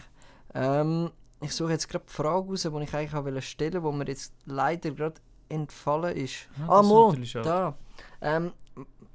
Ähm, 0.55 1.11
ich 1.41 1.55
suche 1.55 1.73
jetzt 1.73 1.89
gerade 1.89 2.05
die 2.07 2.13
Frage 2.13 2.49
raus, 2.49 2.63
die 2.63 2.83
ich 2.83 2.95
eigentlich 2.95 3.15
auch 3.15 3.41
stellen 3.41 3.83
wollte, 3.83 3.97
die 3.97 4.05
mir 4.05 4.09
jetzt 4.09 4.35
leider 4.45 4.91
gerade 4.91 5.15
entfallen 5.49 6.15
ist. 6.15 6.47
Ja, 6.59 6.69
ah, 6.69 7.15
schade. 7.25 7.49
da. 7.49 7.77
Ähm, 8.21 8.53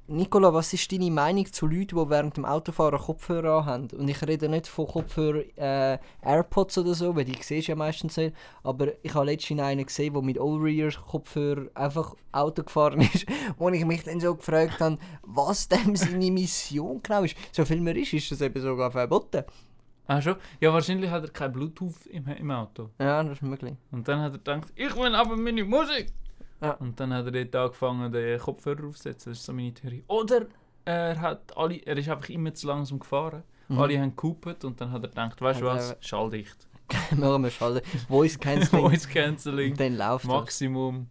Nicola, 0.10 0.54
was 0.54 0.72
ist 0.72 0.90
deine 0.90 1.12
Meinung 1.12 1.52
zu 1.52 1.68
Leuten, 1.68 1.98
die 1.98 2.10
während 2.10 2.38
dem 2.38 2.46
Autofahren 2.46 2.98
Kopfhörer 2.98 3.66
haben? 3.66 3.90
Und 3.92 4.08
ich 4.08 4.26
rede 4.26 4.48
nicht 4.48 4.66
von 4.66 4.88
Kopfhörer 4.88 5.44
äh, 5.58 6.00
AirPods 6.22 6.78
oder 6.78 6.94
so, 6.94 7.14
weil 7.16 7.26
die 7.26 7.34
siehst 7.34 7.68
du 7.68 7.74
ja 7.74 7.76
meistens 7.76 8.16
nicht. 8.16 8.34
Aber 8.64 8.88
ich 9.04 9.14
habe 9.14 9.26
letztens 9.26 9.60
einen 9.60 9.86
gesehen, 9.86 10.14
der 10.14 10.22
mit 10.22 10.40
Over-Ear-Kopfhörer 10.40 11.68
einfach 11.76 12.16
Auto 12.32 12.64
gefahren 12.64 13.02
ist. 13.14 13.26
Wo 13.58 13.68
ich 13.68 13.84
mich 13.84 14.06
dann 14.06 14.22
so 14.22 14.34
gefragt 14.34 14.80
habe, 14.80 14.98
was 15.24 15.68
dem 15.68 15.96
seine 15.98 16.32
Mission 16.32 17.02
genau 17.04 17.24
ist. 17.24 17.36
So 17.52 17.66
viel 17.66 17.82
mehr 17.82 17.98
ist, 17.98 18.14
ist 18.14 18.32
das 18.32 18.40
eben 18.40 18.62
sogar 18.62 18.90
verboten. 18.92 19.44
Ah, 20.08 20.22
schon? 20.22 20.36
Ja, 20.62 20.72
wahrscheinlich 20.74 21.10
hat 21.12 21.24
er 21.24 21.30
kein 21.30 21.52
Bluetooth 21.52 22.06
im, 22.08 22.28
im 22.28 22.52
Auto. 22.52 22.90
Ja, 23.00 23.22
das 23.24 23.34
ist 23.34 23.42
möglich. 23.42 23.76
Und 23.92 24.08
dann 24.08 24.22
hat 24.22 24.32
er 24.34 24.38
gedacht, 24.38 24.72
ich 24.76 24.96
will 24.96 25.14
aber 25.14 25.36
meine 25.36 25.64
Musik. 25.66 26.14
Ja. 26.62 26.72
Und 26.72 27.00
dann 27.00 27.14
hat 27.14 27.26
er 27.26 27.32
dort 27.32 27.56
angefangen, 27.56 28.12
den 28.12 28.40
Kopfhörer 28.40 28.86
aufzusetzen. 28.88 29.32
Das 29.32 29.40
ist 29.40 29.46
so 29.46 29.54
meine 29.54 29.74
Theorie. 29.74 30.04
Oder 30.08 30.46
er, 30.86 31.20
hat 31.20 31.56
alle, 31.58 31.76
er 31.86 31.98
ist 31.98 32.10
einfach 32.10 32.30
immer 32.30 32.54
zu 32.54 32.68
langsam 32.68 33.00
gefahren. 33.00 33.44
Mhm. 33.68 33.80
Alle 33.80 34.00
haben 34.00 34.16
gehupet 34.16 34.64
und 34.64 34.80
dann 34.80 34.92
hat 34.92 35.04
er 35.04 35.10
gedacht, 35.10 35.42
weißt 35.42 35.62
du 35.62 35.66
was, 35.66 35.98
schalldicht. 36.00 36.56
Machen 37.18 37.44
wir 37.44 37.52
schalten. 37.52 37.86
Voice 38.08 38.40
Cancelling. 38.40 38.90
Voice 38.90 39.10
Cancelling, 39.10 39.72
Und 39.72 39.80
dann 39.80 39.98
läuft 39.98 40.24
das. 40.24 40.32
Maximum. 40.32 41.10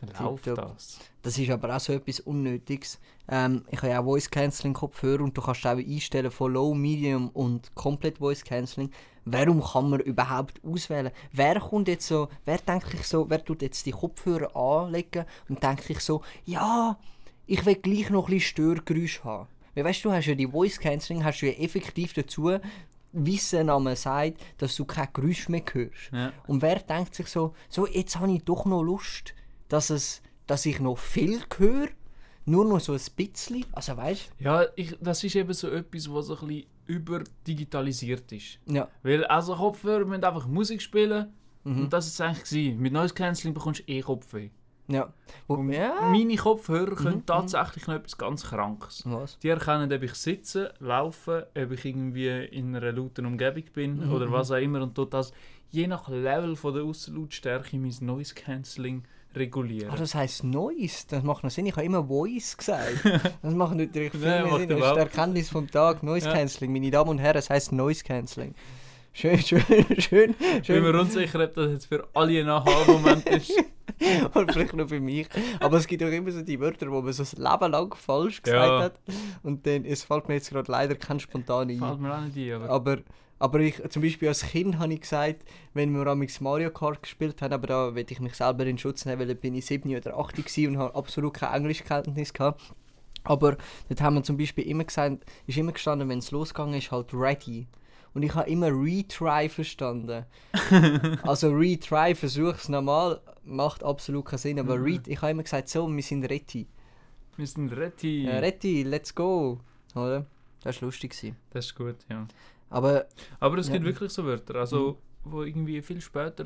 Dann 0.00 0.24
läuft 0.24 0.46
das. 0.46 0.98
Das 1.22 1.36
ist 1.36 1.50
aber 1.50 1.74
auch 1.74 1.80
so 1.80 1.92
etwas 1.92 2.20
Unnötiges. 2.20 3.00
Ähm, 3.28 3.64
ich 3.70 3.78
habe 3.78 3.88
ja 3.88 4.00
auch 4.00 4.04
Voice 4.04 4.30
Cancelling 4.30 4.74
Kopfhörer 4.74 5.22
und 5.22 5.36
du 5.36 5.42
kannst 5.42 5.66
auch 5.66 5.76
einstellen 5.76 6.30
von 6.30 6.52
Low, 6.52 6.74
Medium 6.74 7.28
und 7.30 7.74
komplett 7.74 8.18
Voice 8.18 8.44
Cancelling. 8.44 8.90
Warum 9.24 9.62
kann 9.62 9.90
man 9.90 10.00
überhaupt 10.00 10.60
auswählen? 10.64 11.10
Wer 11.32 11.60
kommt 11.60 11.88
jetzt 11.88 12.06
so, 12.06 12.28
wer 12.44 12.58
denkt 12.58 12.90
sich 12.90 13.02
so, 13.06 13.28
wer 13.28 13.44
tut 13.44 13.60
jetzt 13.62 13.84
die 13.84 13.90
Kopfhörer 13.90 14.56
anlegen 14.56 15.26
und 15.48 15.62
denkt 15.62 15.84
sich 15.84 16.00
so, 16.00 16.22
ja, 16.44 16.98
ich 17.46 17.66
will 17.66 17.74
gleich 17.74 18.10
noch 18.10 18.28
ein 18.28 18.34
bisschen 18.34 18.74
Störgeräusch 18.74 19.24
haben. 19.24 19.48
Weil 19.74 19.84
weißt 19.84 20.04
du, 20.04 20.08
du 20.08 20.14
hast 20.14 20.26
ja 20.26 20.34
die 20.34 20.46
Voice 20.46 20.78
Cancelling, 20.78 21.24
hast 21.24 21.40
du 21.40 21.46
ja 21.46 21.52
effektiv 21.52 22.14
dazu, 22.14 22.58
der 23.12 23.64
Name 23.64 23.96
sagt, 23.96 24.40
dass 24.58 24.76
du 24.76 24.84
kein 24.84 25.08
Geräusch 25.12 25.48
mehr 25.48 25.62
hörst. 25.72 26.10
Ja. 26.12 26.32
Und 26.46 26.62
wer 26.62 26.76
denkt 26.76 27.14
sich 27.14 27.26
so, 27.26 27.54
so 27.68 27.86
jetzt 27.86 28.18
habe 28.18 28.32
ich 28.32 28.44
doch 28.44 28.64
noch 28.64 28.82
Lust, 28.82 29.34
dass, 29.68 29.90
es, 29.90 30.22
dass 30.46 30.66
ich 30.66 30.80
noch 30.80 30.98
viel 30.98 31.40
höre, 31.56 31.88
Nur 32.46 32.64
noch 32.64 32.80
so 32.80 32.94
ein 32.94 33.00
bisschen. 33.14 33.66
Also 33.72 33.94
weißt 33.96 34.30
Ja, 34.38 34.64
ich, 34.74 34.96
das 35.02 35.22
ist 35.22 35.36
eben 35.36 35.52
so 35.52 35.68
etwas, 35.70 36.10
was 36.10 36.26
so 36.28 36.38
ein 36.38 36.46
bisschen 36.46 36.66
überdigitalisiert 36.86 38.30
ist. 38.32 38.58
Ja. 38.66 38.88
Weil 39.02 39.24
also 39.26 39.54
Kopfhörer 39.54 40.04
müssen 40.04 40.24
einfach 40.24 40.46
Musik 40.46 40.80
spielen 40.82 41.32
Mhm. 41.64 41.82
und 41.82 41.92
das 41.92 42.06
ist 42.06 42.14
es 42.14 42.20
eigentlich 42.20 42.44
gewesen. 42.44 42.78
Mit 42.80 42.92
Noise 42.92 43.12
Cancelling 43.14 43.52
bekommst 43.52 43.80
du 43.80 43.92
eh 43.92 44.00
Kopfweh. 44.00 44.48
Ja. 44.86 45.12
Wo, 45.46 45.54
Und 45.54 45.70
ja. 45.72 46.08
Meine 46.10 46.36
Kopfhörer 46.36 46.94
können 46.94 47.16
Mhm, 47.16 47.26
tatsächlich 47.26 47.86
noch 47.86 47.96
etwas 47.96 48.16
ganz 48.16 48.44
Krankes. 48.44 49.02
Was? 49.04 49.38
Die 49.40 49.48
erkennen, 49.48 49.92
ob 49.92 50.02
ich 50.02 50.14
sitze, 50.14 50.72
laufe, 50.78 51.48
ob 51.54 51.70
ich 51.72 51.84
irgendwie 51.84 52.28
in 52.46 52.74
einer 52.74 52.92
lauten 52.92 53.26
Umgebung 53.26 53.64
bin 53.74 54.06
Mhm, 54.06 54.12
oder 54.14 54.26
mhm. 54.28 54.32
was 54.32 54.50
auch 54.50 54.56
immer 54.56 54.80
und 54.80 54.94
tut 54.94 55.12
das 55.12 55.32
je 55.70 55.86
nach 55.86 56.08
Level 56.08 56.56
von 56.56 56.74
der 56.74 56.84
Aussenlautstärke 56.84 57.76
mein 57.76 57.94
Noise 58.00 58.34
Cancelling 58.34 59.04
regulieren. 59.34 59.90
Ah, 59.90 59.96
das 59.96 60.14
heisst 60.14 60.42
Noise. 60.44 61.04
Das 61.08 61.22
macht 61.22 61.44
noch 61.44 61.50
Sinn. 61.50 61.66
Ich 61.66 61.72
habe 61.76 61.84
immer 61.84 62.04
Voice 62.04 62.56
gesagt. 62.56 63.04
Das 63.42 63.54
macht 63.54 63.74
natürlich 63.76 64.12
viel 64.12 64.20
Nein, 64.20 64.44
mehr 64.44 64.58
Sinn. 64.58 64.68
Das 64.70 64.78
ist 64.80 64.94
die 64.94 64.98
Erkenntnis 64.98 65.50
vom 65.50 65.70
Tag. 65.70 66.02
Noise 66.02 66.26
Ja. 66.28 66.32
Cancelling. 66.34 66.72
Meine 66.72 66.90
Damen 66.90 67.10
und 67.10 67.18
Herren, 67.18 67.36
es 67.38 67.50
heisst 67.50 67.72
Noise 67.72 68.02
Cancelling. 68.04 68.54
Schön, 69.12 69.38
schön, 69.42 69.62
schön. 69.98 70.34
ich 70.62 70.68
bin 70.68 70.82
mir 70.82 70.98
unsicher, 70.98 71.42
ob 71.42 71.54
das 71.54 71.70
jetzt 71.72 71.86
für 71.86 72.06
alle 72.14 72.40
ein 72.40 72.48
Aha-Moment 72.48 73.28
ist. 73.28 73.52
Und 74.34 74.52
vielleicht 74.52 74.74
nur 74.74 74.86
für 74.86 75.00
mich. 75.00 75.26
Aber 75.58 75.78
es 75.78 75.86
gibt 75.88 76.02
auch 76.04 76.08
immer 76.08 76.30
so 76.30 76.42
die 76.42 76.60
Wörter, 76.60 76.88
wo 76.90 77.00
man 77.02 77.12
so 77.12 77.22
das 77.24 77.32
Leben 77.32 77.72
lang 77.72 77.92
falsch 77.96 78.42
gesagt 78.42 78.68
Ja. 78.68 78.80
hat. 78.82 79.00
Und 79.42 79.66
dann, 79.66 79.84
es 79.84 80.04
fällt 80.04 80.28
mir 80.28 80.34
jetzt 80.34 80.50
gerade 80.50 80.70
leider 80.70 80.94
kein 80.94 81.18
spontan 81.18 81.68
ein. 81.68 81.78
Fällt 81.78 81.98
mir 82.00 82.14
auch 82.14 82.20
nicht 82.20 82.36
ein, 82.36 82.52
aber... 82.62 82.70
Aber, 82.70 82.96
aber 83.38 83.60
ich, 83.60 83.80
zum 83.90 84.02
Beispiel 84.02 84.28
als 84.28 84.42
Kind 84.42 84.78
habe 84.78 84.92
ich 84.92 85.00
gesagt, 85.02 85.44
wenn 85.74 85.92
wir 85.94 86.06
am 86.06 86.26
Mario 86.40 86.70
Kart 86.70 87.02
gespielt 87.02 87.40
haben, 87.40 87.52
aber 87.52 87.66
da 87.66 87.94
will 87.94 88.06
ich 88.08 88.20
mich 88.20 88.34
selber 88.34 88.66
in 88.66 88.78
Schutz 88.78 89.04
nehmen, 89.04 89.20
weil 89.20 89.28
da 89.28 89.34
bin 89.34 89.54
ich 89.54 89.66
7 89.66 89.94
oder 89.96 90.18
8 90.18 90.36
gewesen 90.36 90.68
und 90.74 90.78
habe 90.78 90.94
absolut 90.94 91.34
keine 91.34 91.56
Englischkenntnis 91.56 92.32
gehabt. 92.32 92.62
Aber 93.24 93.56
dort 93.88 94.00
haben 94.00 94.14
wir 94.16 94.22
zum 94.22 94.36
Beispiel 94.36 94.66
immer 94.66 94.84
gesagt, 94.84 95.24
ist 95.46 95.58
immer 95.58 95.72
gestanden, 95.72 96.08
wenn 96.08 96.18
es 96.18 96.30
losgegangen 96.30 96.74
ist, 96.74 96.90
halt 96.90 97.12
ready. 97.12 97.66
Und 98.14 98.22
ich 98.22 98.34
habe 98.34 98.48
immer 98.50 98.68
retry 98.68 99.48
verstanden. 99.48 100.24
also 101.22 101.50
retry, 101.50 102.14
versuch's 102.14 102.68
nochmal, 102.68 103.20
macht 103.44 103.84
absolut 103.84 104.24
keinen 104.24 104.38
Sinn. 104.38 104.58
Aber 104.58 104.78
Mhm. 104.78 105.02
ich 105.06 105.20
habe 105.20 105.32
immer 105.32 105.42
gesagt, 105.42 105.68
so, 105.68 105.88
wir 105.94 106.02
sind 106.02 106.24
ready. 106.24 106.66
Wir 107.36 107.46
sind 107.46 107.70
ready. 107.72 108.26
Äh, 108.26 108.38
ready, 108.38 108.82
let's 108.82 109.14
go. 109.14 109.60
Oder? 109.94 110.26
Das 110.62 110.80
war 110.80 110.86
lustig. 110.86 111.14
Das 111.50 111.66
ist 111.66 111.74
gut, 111.74 111.96
ja. 112.08 112.26
Aber 112.70 113.06
Aber 113.40 113.58
es 113.58 113.68
Ja. 113.68 113.74
gibt 113.74 113.84
wirklich 113.86 114.10
so 114.12 114.24
Wörter, 114.24 114.56
also 114.56 114.98
wo 115.24 115.42
irgendwie 115.42 115.80
viel 115.82 116.00
später 116.00 116.44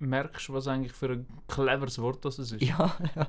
merkst, 0.00 0.52
was 0.52 0.68
eigentlich 0.68 0.92
für 0.92 1.10
ein 1.10 1.26
cleveres 1.48 1.98
Wort 2.00 2.24
das 2.24 2.38
ist. 2.38 2.60
Ja, 2.62 2.94
ja, 3.16 3.28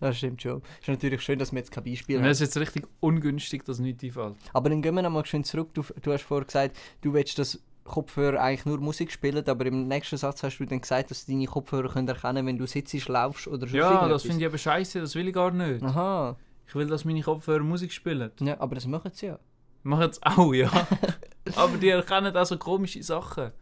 das 0.00 0.18
stimmt 0.18 0.42
schon. 0.42 0.60
Ist 0.80 0.88
natürlich 0.88 1.22
schön, 1.22 1.38
dass 1.38 1.50
wir 1.52 1.58
jetzt 1.60 1.70
kein 1.72 1.84
Beispiel 1.84 2.18
haben. 2.18 2.26
es 2.26 2.40
ist 2.40 2.48
jetzt 2.54 2.58
richtig 2.58 2.86
ungünstig, 3.00 3.64
dass 3.64 3.78
nichts 3.78 4.04
einfällt. 4.04 4.36
Aber 4.52 4.68
dann 4.68 4.82
gehen 4.82 4.94
wir 4.94 5.02
nochmal 5.02 5.24
schön 5.24 5.44
zurück. 5.44 5.70
Du, 5.72 5.82
du 6.02 6.12
hast 6.12 6.22
vorher 6.22 6.44
gesagt, 6.44 6.76
du 7.00 7.14
willst, 7.14 7.38
dass 7.38 7.58
Kopfhörer 7.84 8.40
eigentlich 8.40 8.66
nur 8.66 8.78
Musik 8.78 9.12
spielen, 9.12 9.46
aber 9.46 9.66
im 9.66 9.88
nächsten 9.88 10.16
Satz 10.16 10.42
hast 10.42 10.58
du 10.58 10.64
dann 10.66 10.80
gesagt, 10.80 11.10
dass 11.10 11.24
deine 11.26 11.46
Kopfhörer 11.46 11.88
können 11.90 12.08
erkennen 12.08 12.46
wenn 12.46 12.58
du 12.58 12.66
sitzt, 12.66 13.08
laufst 13.08 13.46
oder 13.46 13.60
sonst 13.66 13.72
Ja, 13.74 14.08
das 14.08 14.22
finde 14.22 14.40
ich 14.40 14.46
aber 14.46 14.58
scheiße, 14.58 15.00
das 15.00 15.14
will 15.14 15.28
ich 15.28 15.34
gar 15.34 15.50
nicht. 15.50 15.82
Aha, 15.82 16.36
Ich 16.66 16.74
will, 16.74 16.86
dass 16.86 17.04
meine 17.04 17.22
Kopfhörer 17.22 17.62
Musik 17.62 17.92
spielen. 17.92 18.30
ja, 18.40 18.58
aber 18.60 18.74
das 18.74 18.86
machen 18.86 19.10
sie 19.14 19.26
ja. 19.26 19.38
Machen 19.84 20.10
es 20.10 20.22
auch, 20.22 20.52
ja. 20.52 20.70
aber 21.56 21.76
die 21.76 21.90
erkennen 21.90 22.36
auch 22.36 22.46
so 22.46 22.58
komische 22.58 23.02
Sachen. 23.02 23.52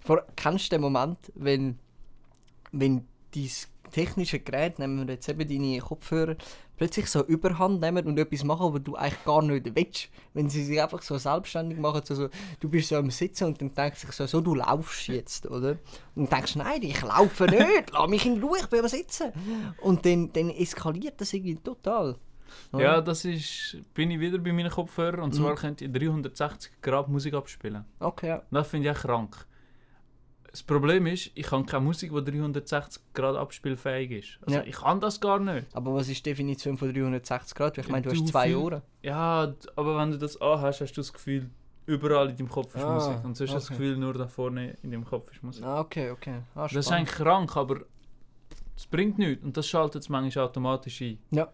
Vor, 0.00 0.24
kennst 0.36 0.66
du 0.66 0.76
den 0.76 0.80
Moment, 0.80 1.18
wenn, 1.34 1.78
wenn 2.72 3.06
dein 3.34 3.58
technische 3.90 4.38
Gerät, 4.38 4.78
nehmen 4.78 5.06
wir 5.06 5.14
jetzt 5.14 5.28
eben 5.28 5.48
deine 5.48 5.80
Kopfhörer, 5.80 6.36
plötzlich 6.76 7.08
so 7.08 7.24
überhand 7.24 7.80
nehmen 7.80 8.06
und 8.06 8.18
etwas 8.18 8.44
machen, 8.44 8.72
was 8.72 8.82
du 8.82 8.94
eigentlich 8.94 9.24
gar 9.24 9.42
nicht 9.42 9.74
willst. 9.74 10.08
Wenn 10.32 10.48
sie 10.48 10.64
sich 10.64 10.80
einfach 10.80 11.02
so 11.02 11.18
selbstständig 11.18 11.78
machen, 11.78 12.02
so, 12.04 12.14
so, 12.14 12.28
du 12.60 12.68
bist 12.68 12.88
so 12.88 12.96
am 12.96 13.10
Sitzen 13.10 13.44
und 13.44 13.60
dann 13.60 13.74
denkst 13.74 14.06
du 14.06 14.12
so, 14.12 14.26
so, 14.26 14.40
du 14.40 14.54
laufst 14.54 15.08
jetzt, 15.08 15.46
oder? 15.50 15.76
Und 16.14 16.30
dann 16.30 16.38
denkst 16.38 16.52
du, 16.52 16.58
nein, 16.60 16.82
ich 16.82 17.02
laufe 17.02 17.46
nicht, 17.46 17.90
lass 17.92 18.08
mich 18.08 18.24
in 18.24 18.42
Ruhe, 18.42 18.58
ich 18.60 18.66
bin 18.66 18.80
am 18.80 18.88
Sitzen. 18.88 19.32
Und 19.80 20.06
dann, 20.06 20.32
dann 20.32 20.50
eskaliert 20.50 21.20
das 21.20 21.32
irgendwie 21.32 21.56
total. 21.56 22.16
Oder? 22.72 22.82
Ja, 22.82 23.00
das 23.00 23.24
ist. 23.24 23.78
bin 23.94 24.10
ich 24.10 24.20
wieder 24.20 24.38
bei 24.38 24.52
meinen 24.52 24.70
Kopfhörern 24.70 25.20
und 25.20 25.34
Mhm. 25.34 25.38
zwar 25.38 25.54
könnt 25.54 25.80
ihr 25.80 25.88
360 25.88 26.72
Grad 26.82 27.08
Musik 27.08 27.34
abspielen. 27.34 27.84
Okay, 28.00 28.28
ja. 28.28 28.42
Das 28.50 28.68
finde 28.68 28.90
ich 28.90 28.96
auch 28.96 29.00
krank. 29.00 29.46
Das 30.50 30.62
Problem 30.62 31.06
ist, 31.06 31.30
ich 31.34 31.50
habe 31.50 31.64
keine 31.66 31.84
Musik, 31.84 32.10
die 32.10 32.24
360 32.32 33.02
Grad 33.12 33.36
abspielfähig 33.36 34.10
ist. 34.10 34.38
Also 34.46 34.58
Ja. 34.58 34.64
ich 34.64 34.76
kann 34.76 34.98
das 34.98 35.20
gar 35.20 35.38
nicht. 35.38 35.66
Aber 35.74 35.94
was 35.94 36.08
ist 36.08 36.24
die 36.24 36.30
Definition 36.30 36.78
von 36.78 36.92
360 36.92 37.54
Grad? 37.54 37.76
Ich 37.78 37.88
meine, 37.88 38.02
du 38.02 38.08
Du 38.14 38.16
hast 38.16 38.28
zwei 38.28 38.56
Ohren. 38.56 38.80
Ja, 39.02 39.52
aber 39.76 39.98
wenn 39.98 40.10
du 40.10 40.18
das 40.18 40.40
anhast, 40.40 40.80
hast 40.80 40.92
du 40.92 41.00
das 41.02 41.12
Gefühl, 41.12 41.50
überall 41.84 42.30
in 42.30 42.36
deinem 42.36 42.48
Kopf 42.48 42.74
ist 42.74 42.82
Ah, 42.82 42.94
Musik. 42.94 43.24
Und 43.24 43.36
sonst 43.36 43.40
hast 43.40 43.50
du 43.50 43.54
das 43.54 43.64
okay. 43.66 43.76
Gefühl, 43.78 43.96
nur 43.98 44.14
da 44.14 44.26
vorne 44.26 44.76
in 44.82 44.90
deinem 44.90 45.04
Kopf 45.04 45.30
ist 45.32 45.42
Musik. 45.42 45.62
Ah, 45.64 45.80
okay, 45.80 46.10
okay. 46.10 46.40
Ah, 46.54 46.62
das 46.62 46.74
ist 46.74 46.92
eigentlich 46.92 47.14
krank, 47.14 47.54
aber 47.56 47.80
es 48.74 48.86
bringt 48.86 49.18
nichts. 49.18 49.44
Und 49.44 49.54
das 49.56 49.66
schaltet 49.68 50.02
es 50.02 50.08
manchmal 50.08 50.46
automatisch 50.46 51.02
ein. 51.02 51.18
Ja. 51.30 51.48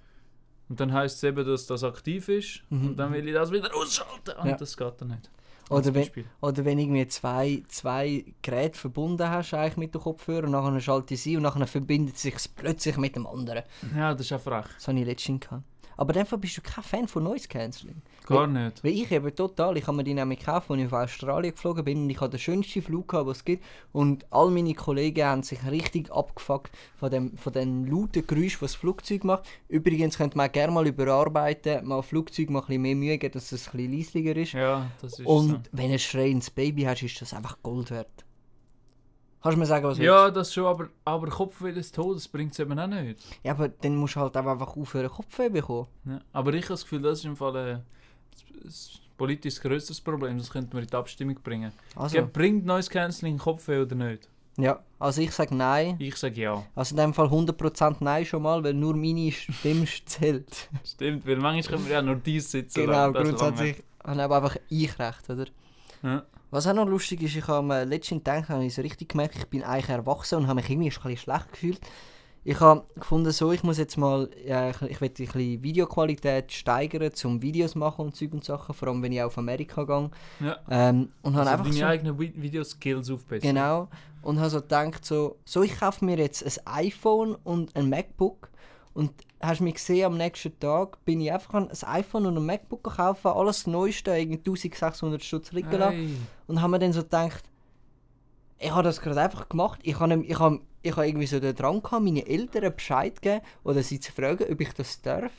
Und 0.68 0.80
dann 0.80 0.92
heisst 0.92 1.16
es 1.18 1.22
eben, 1.24 1.46
dass 1.46 1.66
das 1.66 1.84
aktiv 1.84 2.28
ist. 2.28 2.62
Mhm. 2.70 2.88
Und 2.88 2.96
dann 2.96 3.12
will 3.12 3.26
ich 3.28 3.34
das 3.34 3.50
wieder 3.52 3.74
ausschalten. 3.74 4.38
Und 4.40 4.48
Ja. 4.48 4.56
das 4.56 4.76
geht 4.76 4.94
dann 4.98 5.08
nicht. 5.08 5.30
Oder 5.70 5.94
wenn. 5.94 6.08
Oder 6.42 6.64
wenn 6.64 6.78
irgendwie 6.78 7.06
zwei, 7.08 7.62
zwei 7.68 8.24
Geräte 8.42 8.78
verbunden 8.78 9.28
hast 9.28 9.54
eigentlich 9.54 9.76
mit 9.78 9.94
den 9.94 10.00
Kopfhörern, 10.02 10.50
nachher 10.50 10.78
schalte 10.80 11.16
sie 11.16 11.36
und 11.36 11.42
nachher 11.42 11.66
verbindet 11.66 12.18
sich 12.18 12.34
plötzlich 12.54 12.96
mit 12.98 13.16
dem 13.16 13.26
anderen. 13.26 13.62
Ja, 13.96 14.12
das 14.14 14.26
ist 14.26 14.32
auch 14.32 14.40
frech. 14.40 14.66
Das 14.76 14.88
hatte 14.88 14.98
ich 14.98 15.06
letztens. 15.06 15.40
Gehabt. 15.40 15.62
Aber 15.96 16.14
in 16.14 16.20
dem 16.20 16.26
Fall 16.26 16.38
bist 16.38 16.56
du 16.56 16.60
kein 16.62 16.84
Fan 16.84 17.08
von 17.08 17.24
Noise 17.24 17.48
Cancelling. 17.48 18.02
Gar 18.26 18.46
nicht. 18.46 18.82
Weil 18.82 18.92
ich 18.92 19.10
eben 19.12 19.34
total, 19.34 19.76
ich 19.76 19.86
habe 19.86 19.96
mir 19.98 20.04
die 20.04 20.14
nämlich 20.14 20.38
gekauft, 20.38 20.70
als 20.70 20.80
ich 20.80 20.86
auf 20.86 20.92
Australien 20.94 21.52
geflogen 21.54 21.84
bin 21.84 22.02
und 22.02 22.10
ich 22.10 22.20
hatte 22.20 22.32
den 22.32 22.40
schönsten 22.40 22.82
Flug, 22.82 23.08
gehabt, 23.08 23.26
was 23.26 23.38
es 23.38 23.44
gibt. 23.44 23.64
Und 23.92 24.26
all 24.30 24.50
meine 24.50 24.74
Kollegen 24.74 25.24
haben 25.24 25.42
sich 25.42 25.64
richtig 25.66 26.10
abgefuckt 26.10 26.72
von 26.96 27.10
dem, 27.10 27.36
von 27.36 27.52
dem 27.52 27.84
lauten 27.84 28.26
Geräusch, 28.26 28.62
was 28.62 28.72
das 28.72 28.80
Flugzeug 28.80 29.24
macht. 29.24 29.44
Übrigens 29.68 30.16
könnte 30.16 30.36
man 30.36 30.50
gerne 30.50 30.72
mal 30.72 30.86
überarbeiten, 30.86 31.86
mal 31.86 32.02
Flugzeug 32.02 32.50
mal 32.50 32.60
ein 32.60 32.66
bisschen 32.66 32.82
mehr 32.82 32.96
Mühe 32.96 33.18
geben, 33.18 33.34
dass 33.34 33.52
es 33.52 33.68
ein 33.68 33.72
bisschen 33.76 33.92
leislicher 33.98 34.36
ist. 34.36 34.52
Ja, 34.52 34.90
das 35.02 35.18
ist 35.18 35.26
Und 35.26 35.48
so. 35.50 35.58
wenn 35.72 35.88
du 35.88 35.92
ein 35.94 35.98
schreiendes 35.98 36.50
Baby 36.50 36.82
hast, 36.84 37.02
ist 37.02 37.20
das 37.20 37.34
einfach 37.34 37.58
Gold 37.62 37.90
wert. 37.90 38.23
Kannst 39.44 39.56
du 39.56 39.60
mir 39.60 39.66
sagen, 39.66 39.84
was 39.86 39.98
du 39.98 40.04
Ja, 40.04 40.30
das 40.30 40.54
schon, 40.54 40.64
aber, 40.64 40.88
aber 41.04 41.28
Kopfweh 41.28 41.70
des 41.70 41.92
Todes 41.92 42.26
bringt 42.26 42.52
es 42.52 42.58
eben 42.60 42.78
auch 42.78 42.86
nicht. 42.86 43.20
Ja, 43.42 43.52
aber 43.52 43.68
dann 43.68 43.94
musst 43.94 44.16
du 44.16 44.20
halt 44.20 44.34
auch 44.38 44.46
einfach 44.46 44.74
aufhören, 44.74 45.10
Kopfweh 45.10 45.50
bekommen. 45.50 45.86
Ja. 46.06 46.18
Aber 46.32 46.54
ich 46.54 46.64
habe 46.64 46.72
das 46.72 46.82
Gefühl, 46.84 47.02
das 47.02 47.18
ist 47.18 47.26
im 47.26 47.36
Fall 47.36 47.54
ein, 47.54 47.68
ein 48.64 48.72
politisch 49.18 49.60
grösseres 49.60 50.00
Problem. 50.00 50.38
Das 50.38 50.50
könnten 50.50 50.72
wir 50.72 50.80
in 50.80 50.86
die 50.86 50.94
Abstimmung 50.96 51.38
bringen. 51.44 51.72
Also, 51.94 52.16
Ja, 52.16 52.22
bringt 52.24 52.64
Noise 52.64 52.88
Cancelling 52.90 53.36
Kopfweh 53.36 53.82
oder 53.82 53.94
nicht? 53.94 54.30
ja, 54.56 54.82
also 54.98 55.20
ich 55.20 55.30
sage 55.32 55.54
nein. 55.54 55.96
Ich 55.98 56.16
sage 56.16 56.40
ja. 56.40 56.64
Also 56.74 56.94
in 56.94 57.02
dem 57.02 57.12
Fall 57.12 57.26
100% 57.26 57.96
nein 58.00 58.24
schon 58.24 58.42
mal, 58.42 58.64
weil 58.64 58.72
nur 58.72 58.96
meine 58.96 59.30
Stimme 59.30 59.84
zählt. 60.06 60.70
Stimmt, 60.86 61.26
weil 61.26 61.36
manchmal 61.36 61.76
können 61.76 61.86
wir 61.86 61.92
ja 61.96 62.00
nur 62.02 62.16
dies 62.16 62.50
sitzen. 62.50 62.86
genau, 62.86 63.12
grundsätzlich 63.12 63.82
habe 64.02 64.16
ich 64.16 64.22
aber 64.22 64.36
einfach 64.36 64.56
ich 64.70 64.98
recht, 64.98 65.28
oder? 65.28 65.44
Ja. 66.02 66.22
Was 66.54 66.68
auch 66.68 66.72
noch 66.72 66.86
lustig 66.86 67.20
ist, 67.20 67.34
ich 67.34 67.48
habe 67.48 67.66
mir 67.66 67.84
letztens 67.84 68.20
gedacht, 68.22 68.48
habe 68.48 68.64
ich 68.64 68.72
so 68.72 68.80
richtig 68.80 69.08
gemerkt, 69.08 69.34
ich 69.36 69.46
bin 69.48 69.64
eigentlich 69.64 69.88
erwachsen 69.88 70.36
und 70.36 70.46
habe 70.46 70.60
mich 70.60 70.70
irgendwie 70.70 70.88
ein 70.88 70.94
bisschen 70.94 71.16
schlecht 71.16 71.50
gefühlt. 71.50 71.80
Ich 72.44 72.60
habe 72.60 72.84
gefunden, 72.94 73.32
so, 73.32 73.50
ich 73.50 73.64
muss 73.64 73.76
jetzt 73.76 73.96
mal, 73.96 74.30
ja, 74.46 74.70
ich, 74.70 74.80
will 74.80 75.08
ein 75.08 75.14
bisschen 75.14 75.62
Videoqualität 75.64 76.52
steigern, 76.52 77.12
zum 77.12 77.42
Videos 77.42 77.74
machen 77.74 78.04
und 78.04 78.14
Zeug 78.14 78.34
und 78.34 78.44
Sachen, 78.44 78.72
vor 78.72 78.86
allem 78.86 79.02
wenn 79.02 79.10
ich 79.10 79.20
auf 79.20 79.36
Amerika 79.36 79.82
gehe. 79.82 80.10
Ja. 80.38 80.58
Ähm, 80.70 81.08
und 81.22 81.34
habe 81.34 81.40
Also 81.40 81.50
einfach 81.50 81.64
deine 81.64 81.76
so, 81.76 81.84
eigenen 81.86 82.18
Vi- 82.20 82.40
Videoskills 82.40 83.10
aufbessern. 83.10 83.52
Genau. 83.56 83.88
Und 84.22 84.38
habe 84.38 84.50
so 84.50 84.60
gedacht, 84.60 85.04
so, 85.04 85.38
so 85.44 85.64
ich 85.64 85.76
kaufe 85.76 86.04
mir 86.04 86.18
jetzt 86.18 86.44
ein 86.44 86.66
iPhone 86.86 87.34
und 87.34 87.74
ein 87.74 87.90
MacBook. 87.90 88.48
Und 88.94 89.12
hast 89.40 89.60
mich 89.60 89.74
gesehen, 89.74 90.06
am 90.06 90.16
nächsten 90.16 90.58
Tag 90.58 91.04
bin 91.04 91.20
ich 91.20 91.32
einfach 91.32 91.54
ein 91.54 91.68
iPhone 91.82 92.26
und 92.26 92.36
ein 92.36 92.46
MacBook 92.46 92.84
gekauft, 92.84 93.26
alles 93.26 93.66
Neueste, 93.66 94.16
irgendwie 94.16 94.38
1600 94.38 95.22
Stutz 95.22 95.52
liegen 95.52 95.72
lassen. 95.72 95.96
Hey. 95.96 96.16
Und 96.46 96.62
habe 96.62 96.70
mir 96.70 96.78
dann 96.78 96.92
so 96.92 97.02
gedacht, 97.02 97.44
ich 98.58 98.70
habe 98.70 98.84
das 98.84 99.00
gerade 99.00 99.20
einfach 99.20 99.48
gemacht. 99.48 99.80
Ich 99.82 99.98
habe, 99.98 100.24
ich 100.24 100.38
habe, 100.38 100.60
ich 100.82 100.92
habe 100.96 101.06
irgendwie 101.06 101.26
so 101.26 101.40
den 101.40 101.54
Drang 101.54 101.82
gehabt, 101.82 102.04
meine 102.04 102.26
Eltern 102.26 102.74
Bescheid 102.74 103.20
geben 103.20 103.42
oder 103.64 103.82
sie 103.82 104.00
zu 104.00 104.12
fragen, 104.12 104.46
ob 104.50 104.60
ich 104.60 104.72
das 104.72 105.02
darf. 105.02 105.32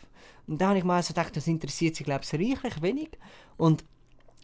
Und 0.48 0.60
dann 0.60 0.70
habe 0.70 0.78
ich 0.80 0.86
mir 0.86 0.94
also 0.94 1.14
gedacht, 1.14 1.36
das 1.36 1.48
interessiert 1.48 1.96
sie, 1.96 2.04
glaube 2.04 2.24
ich, 2.24 2.34
reichlich 2.34 2.82
wenig. 2.82 3.10
Und 3.58 3.84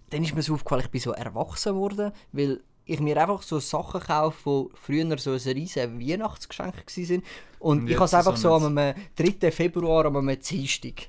dann 0.09 0.23
ist 0.23 0.33
mir 0.33 0.41
so 0.41 0.53
aufgefallen, 0.53 0.83
ich 0.85 0.91
bin 0.91 1.01
so 1.01 1.11
erwachsen 1.11 1.75
worden, 1.75 2.11
weil 2.31 2.61
ich 2.85 2.99
mir 2.99 3.17
einfach 3.21 3.41
so 3.43 3.59
Sachen 3.59 4.01
kaufe, 4.01 4.69
die 4.73 4.77
früher 4.77 5.17
so 5.17 5.31
ein 5.31 5.37
riesen 5.55 5.99
Weihnachtsgeschenk 5.99 6.75
waren. 6.75 7.23
Und, 7.59 7.79
Und 7.81 7.87
ich 7.89 7.95
habe 7.95 8.05
es 8.05 8.13
einfach 8.13 8.37
so 8.37 8.55
ein- 8.55 8.77
am 8.77 8.93
3. 9.15 9.51
Februar, 9.51 10.05
am 10.05 10.27
Dienstag. 10.39 11.07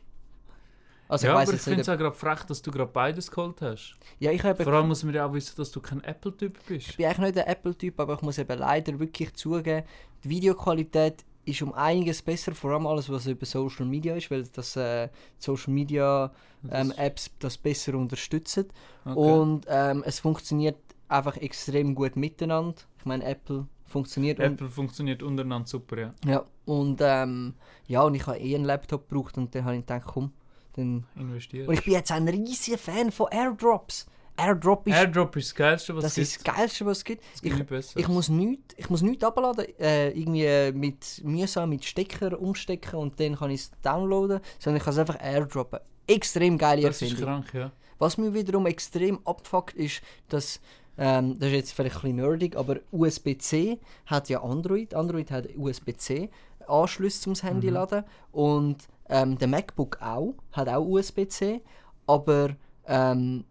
Also 1.09 1.27
ja, 1.27 1.35
ich 1.43 1.49
aber 1.49 1.55
ich 1.57 1.61
finde 1.61 1.83
es 1.83 1.89
auch 1.91 1.99
gerade 1.99 2.17
frech, 2.17 2.43
dass 2.45 2.63
du 2.63 2.71
gerade 2.71 2.91
beides 2.91 3.31
geholt 3.31 3.61
hast. 3.61 3.95
ja, 4.19 4.31
ich 4.31 4.43
habe 4.43 4.65
Vor 4.65 4.73
allem 4.73 4.89
muss 4.89 5.05
man 5.05 5.13
ja 5.15 5.27
auch 5.27 5.33
wissen, 5.35 5.55
dass 5.57 5.71
du 5.71 5.81
kein 5.81 6.03
Apple-Typ 6.05 6.59
bist. 6.67 6.89
Ich 6.91 6.97
bin 6.97 7.05
eigentlich 7.05 7.19
nicht 7.19 7.37
der 7.37 7.49
Apple-Typ, 7.49 8.01
aber 8.01 8.15
ich 8.15 8.23
muss 8.23 8.39
eben 8.39 8.59
leider 8.59 8.99
wirklich 8.99 9.35
zugeben, 9.35 9.85
die 10.25 10.29
Videoqualität 10.31 11.25
ist 11.45 11.61
um 11.61 11.75
einiges 11.75 12.23
besser, 12.23 12.55
vor 12.55 12.71
allem 12.71 12.87
alles, 12.87 13.11
was 13.11 13.27
über 13.27 13.45
Social 13.45 13.85
Media 13.85 14.15
ist, 14.15 14.31
weil 14.31 14.45
das 14.45 14.75
äh, 14.77 15.09
Social 15.39 15.75
Media 15.75 16.33
ähm, 16.71 16.93
Apps 16.97 17.31
das 17.41 17.59
besser 17.59 17.95
unterstützen. 17.95 18.67
okay. 19.05 19.15
Und 19.19 19.67
ähm, 19.69 20.05
es 20.07 20.21
funktioniert 20.21 20.77
einfach 21.13 21.37
extrem 21.37 21.95
gut 21.95 22.17
miteinander. 22.17 22.75
Ich 22.99 23.05
meine, 23.05 23.25
Apple 23.25 23.67
funktioniert 23.85 24.41
Apple 24.41 24.71
funktioniert 24.71 25.23
untereinander 25.23 25.69
super, 25.69 25.99
ja. 25.99 26.15
ja, 26.25 26.45
und 26.65 27.01
ähm, 27.03 27.55
ja, 27.87 28.03
und 28.03 28.15
ich 28.15 28.27
habe 28.27 28.39
eh 28.39 28.55
einen 28.55 28.65
Laptop 28.65 29.09
gebraucht 29.09 29.37
und 29.37 29.55
dann 29.55 29.65
habe 29.65 29.77
ich 29.77 29.83
gedacht, 29.83 30.05
komm, 30.07 30.33
dann... 30.75 31.05
Investieren. 31.17 31.69
Und 31.69 31.75
ich 31.75 31.85
bin 31.85 31.93
jetzt 31.93 32.11
ein 32.11 32.27
riesiger 32.27 32.79
Fan 32.79 33.13
von 33.13 33.29
Airdrops. 33.31 34.07
Airdrop 34.37 34.87
ist, 34.87 34.95
Airdrop 34.95 35.37
ist 35.37 35.49
das 35.51 35.55
Geilste, 35.55 35.95
was 35.95 36.03
das 36.05 36.13
es 36.13 36.19
ist 36.19 36.37
gibt. 36.39 36.49
das 36.49 36.57
Geilste, 36.57 36.87
was 36.87 36.99
es 36.99 37.05
gibt. 37.05 37.23
Es 37.35 37.43
Ich, 37.43 37.55
gibt 37.55 37.97
ich 37.97 38.09
muss 38.09 38.29
nichts, 38.31 38.75
ich 38.79 38.89
muss 38.89 39.03
nichts 39.03 39.25
abladen, 39.25 39.67
äh, 39.79 40.09
irgendwie 40.11 40.73
mit 40.73 41.21
mühsam 41.23 41.69
mit 41.69 41.85
Stecker 41.85 42.41
umstecken 42.41 42.99
und 42.99 43.21
dann 43.21 43.37
kann 43.37 43.51
ich 43.51 43.61
es 43.61 43.71
downloaden, 43.83 44.41
sondern 44.59 44.79
ich 44.79 44.85
kann 44.85 44.95
es 44.95 44.99
einfach 44.99 45.21
airdroppen. 45.21 45.81
Extrem 46.07 46.57
geile 46.57 46.83
das 46.83 47.03
ist 47.03 47.13
Erfindung. 47.13 47.27
krank, 47.27 47.55
ja. 47.55 47.73
Was 47.99 48.19
mir 48.19 48.35
wiederum 48.35 48.67
extrem 48.67 49.21
abfuckt, 49.27 49.75
ist, 49.75 50.03
dass 50.29 50.61
ähm, 50.99 51.39
das 51.39 51.49
ist 51.49 51.55
jetzt 51.55 51.73
vielleicht 51.73 51.97
ein 51.97 52.01
bisschen 52.03 52.17
nerdig, 52.17 52.57
aber 52.57 52.77
USB-C 52.91 53.79
hat 54.07 54.29
ja 54.29 54.43
Android. 54.43 54.95
Android 54.95 55.31
hat 55.31 55.49
USB-C 55.57 56.31
Anschluss 56.69 57.21
zum 57.21 57.35
Handy 57.35 57.69
Mhm. 57.69 57.75
laden 57.75 58.05
und 58.33 58.77
ähm, 59.09 59.37
der 59.39 59.49
MacBook 59.49 59.99
auch 60.01 60.35
hat 60.53 60.69
auch 60.69 60.87
USB-C, 60.87 61.61
aber 62.07 62.51
ähm, 62.87 63.45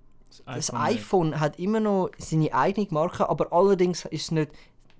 das 0.45 0.71
nicht. 0.71 0.81
iPhone 0.81 1.39
hat 1.39 1.59
immer 1.59 1.79
noch 1.81 2.09
seine 2.17 2.53
eigene 2.53 2.87
Marke, 2.89 3.27
aber 3.29 3.51
allerdings 3.51 4.05
ist 4.05 4.23
es 4.23 4.31
nicht 4.31 4.51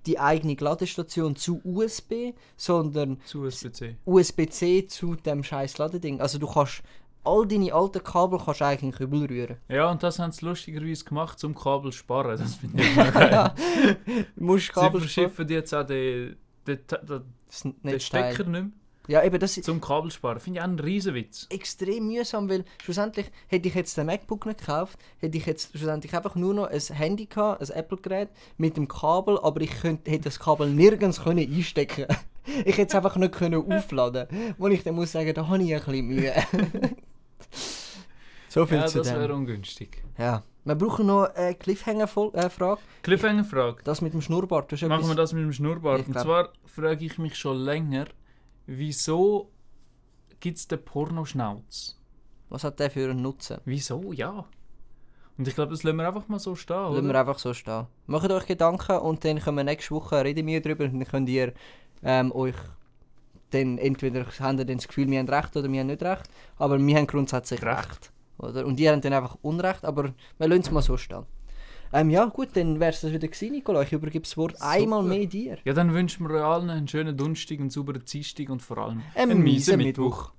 die 0.06 0.18
eigene 0.18 0.54
Ladestation 0.54 1.36
zu 1.36 1.60
USB, 1.64 2.34
sondern 2.56 3.18
Zu 3.24 3.42
USB-C. 3.42 3.96
USB-C 4.04 4.86
zu 4.88 5.14
dem 5.14 5.44
scheiß 5.44 5.78
Ladeding. 5.78 6.20
Also 6.20 6.38
du 6.38 6.46
kannst 6.48 6.82
all 7.24 7.46
deine 7.46 7.72
alten 7.72 8.02
Kabel 8.02 8.38
kannst 8.44 8.60
du 8.60 8.64
eigentlich 8.64 8.82
in 8.82 8.90
den 8.90 8.96
Kübel 8.96 9.26
rühren. 9.26 9.56
Ja, 9.68 9.90
und 9.90 10.02
das 10.02 10.18
haben 10.18 10.32
sie 10.32 10.44
lustigerweise 10.44 11.04
gemacht, 11.04 11.38
zum 11.38 11.54
Kabel 11.54 11.92
sparen. 11.92 12.38
Das 12.38 12.56
finde 12.56 12.82
ich 12.82 12.96
geil. 12.96 13.52
musst 14.36 14.66
Sie 14.66 14.72
Kabel 14.72 15.00
verschiffen 15.00 15.48
jetzt 15.48 15.74
auch 15.74 15.84
den, 15.84 16.36
den, 16.66 16.78
den, 17.08 17.22
den 17.82 18.00
Stecker 18.00 18.44
nicht 18.44 18.62
mehr 18.62 18.70
Ja, 19.08 19.22
eben 19.24 19.38
das 19.38 19.56
ist 19.56 19.64
zum 19.64 19.80
Kabel 19.80 20.10
sparen. 20.10 20.40
Finde 20.40 20.58
ich 20.58 20.62
auch 20.62 20.68
einen 20.68 20.78
Riesen-Witz. 20.78 21.46
extrem 21.50 22.06
mühsam, 22.08 22.48
weil 22.48 22.64
schlussendlich 22.82 23.30
hätte 23.48 23.68
ich 23.68 23.74
jetzt 23.74 23.96
den 23.96 24.06
MacBook 24.06 24.46
nicht 24.46 24.60
gekauft, 24.60 24.98
hätte 25.18 25.38
ich 25.38 25.46
jetzt 25.46 25.76
schlussendlich 25.76 26.14
einfach 26.14 26.34
nur 26.34 26.54
noch 26.54 26.66
ein 26.66 26.80
Handy 26.80 27.26
gehabt, 27.26 27.62
ein 27.62 27.76
Apple-Gerät 27.76 28.30
mit 28.56 28.76
dem 28.76 28.88
Kabel, 28.88 29.38
aber 29.40 29.60
ich 29.60 29.70
könnte, 29.80 30.10
hätte 30.10 30.24
das 30.24 30.38
Kabel 30.40 30.70
nirgends 30.70 31.22
können 31.22 31.52
einstecken. 31.52 32.06
Ich 32.64 32.76
hätte 32.76 32.88
es 32.88 32.94
einfach 32.96 33.14
nicht 33.14 33.34
können 33.34 33.62
aufladen, 33.72 34.26
wo 34.58 34.66
ich 34.66 34.82
dann 34.82 34.96
muss 34.96 35.12
sagen, 35.12 35.32
da 35.32 35.46
habe 35.46 35.62
ich 35.62 35.72
ein 35.72 35.80
bisschen 35.80 36.06
Mühe. 36.06 36.34
So 38.52 38.66
viel 38.66 38.78
Ja, 38.78 38.86
zu 38.86 38.98
das 38.98 39.08
wäre 39.10 39.28
dem. 39.28 39.36
ungünstig. 39.38 40.02
Ja. 40.18 40.42
Wir 40.64 40.74
brauchen 40.76 41.06
noch 41.06 41.24
eine 41.34 41.54
Cliffhanger-Frage. 41.56 42.78
Cliffhanger-Frage. 43.02 43.82
Das 43.84 44.00
mit 44.00 44.12
dem 44.12 44.20
Schnurrbart. 44.20 44.70
Machen 44.70 44.88
wir 44.90 44.96
etwas- 44.96 45.16
das 45.16 45.32
mit 45.32 45.42
dem 45.42 45.52
Schnurrbart. 45.52 46.06
Und 46.06 46.18
zwar 46.18 46.50
frage 46.66 47.04
ich 47.04 47.18
mich 47.18 47.36
schon 47.36 47.56
länger, 47.58 48.04
wieso 48.66 49.50
gibt 50.40 50.58
es 50.58 50.68
den 50.68 50.84
Pornoschnauz? 50.84 51.98
Was 52.48 52.64
hat 52.64 52.78
der 52.78 52.90
für 52.90 53.10
einen 53.10 53.22
Nutzen? 53.22 53.58
Wieso? 53.64 54.12
Ja. 54.12 54.44
Und 55.38 55.48
ich 55.48 55.54
glaube, 55.54 55.70
das 55.72 55.82
lassen 55.82 55.96
wir 55.96 56.06
einfach 56.06 56.28
mal 56.28 56.38
so 56.38 56.54
stehen, 56.54 56.76
Lassen 56.76 57.02
wir 57.04 57.10
oder? 57.10 57.20
einfach 57.20 57.38
so 57.38 57.54
stehen. 57.54 57.86
Macht 58.06 58.30
euch 58.30 58.46
Gedanken 58.46 58.98
und 58.98 59.24
dann 59.24 59.38
können 59.40 59.56
wir 59.56 59.64
nächste 59.64 59.94
Woche 59.94 60.22
reden 60.22 60.46
wir 60.46 60.60
drüber 60.60 60.84
und 60.84 61.00
dann 61.00 61.08
könnt 61.08 61.28
ihr 61.28 61.54
ähm, 62.02 62.30
euch 62.32 62.54
dann 63.50 63.78
entweder 63.78 64.24
habt 64.26 64.58
ihr 64.58 64.64
dann 64.64 64.76
das 64.76 64.88
Gefühl, 64.88 65.08
wir 65.10 65.18
haben 65.18 65.28
recht 65.28 65.56
oder 65.56 65.70
wir 65.70 65.80
haben 65.80 65.86
nicht 65.88 66.02
recht, 66.02 66.24
aber 66.58 66.78
wir 66.78 66.96
haben 66.96 67.06
grundsätzlich 67.06 67.62
recht. 67.62 67.88
Recht. 67.90 68.12
Oder? 68.42 68.66
Und 68.66 68.76
die 68.76 68.88
haben 68.88 69.00
dann 69.00 69.12
einfach 69.12 69.36
Unrecht, 69.42 69.84
aber 69.84 70.14
wir 70.38 70.48
lassen 70.48 70.62
es 70.62 70.70
mal 70.70 70.82
so 70.82 70.96
stehen. 70.96 71.24
Ähm, 71.94 72.08
ja 72.08 72.24
gut, 72.24 72.48
dann 72.54 72.80
wäre 72.80 72.90
es 72.90 73.02
das 73.02 73.12
wieder 73.12 73.28
gewesen, 73.28 73.52
Nicola. 73.52 73.82
Ich 73.82 73.92
übergebe 73.92 74.22
das 74.22 74.36
Wort 74.36 74.52
Super. 74.52 74.70
einmal 74.70 75.02
mehr 75.02 75.26
dir. 75.26 75.58
Ja, 75.64 75.74
dann 75.74 75.92
wünschen 75.92 76.26
wir 76.26 76.36
euch 76.36 76.42
allen 76.42 76.70
einen 76.70 76.88
schönen 76.88 77.16
Donnerstag, 77.16 77.60
einen 77.60 77.70
sauberen 77.70 78.02
Dienstag 78.04 78.48
und 78.48 78.62
vor 78.62 78.78
allem 78.78 79.02
Einen 79.14 79.32
einen 79.32 79.42
miesen 79.42 79.76
miesen 79.76 79.86
Mittwoch. 79.88 80.32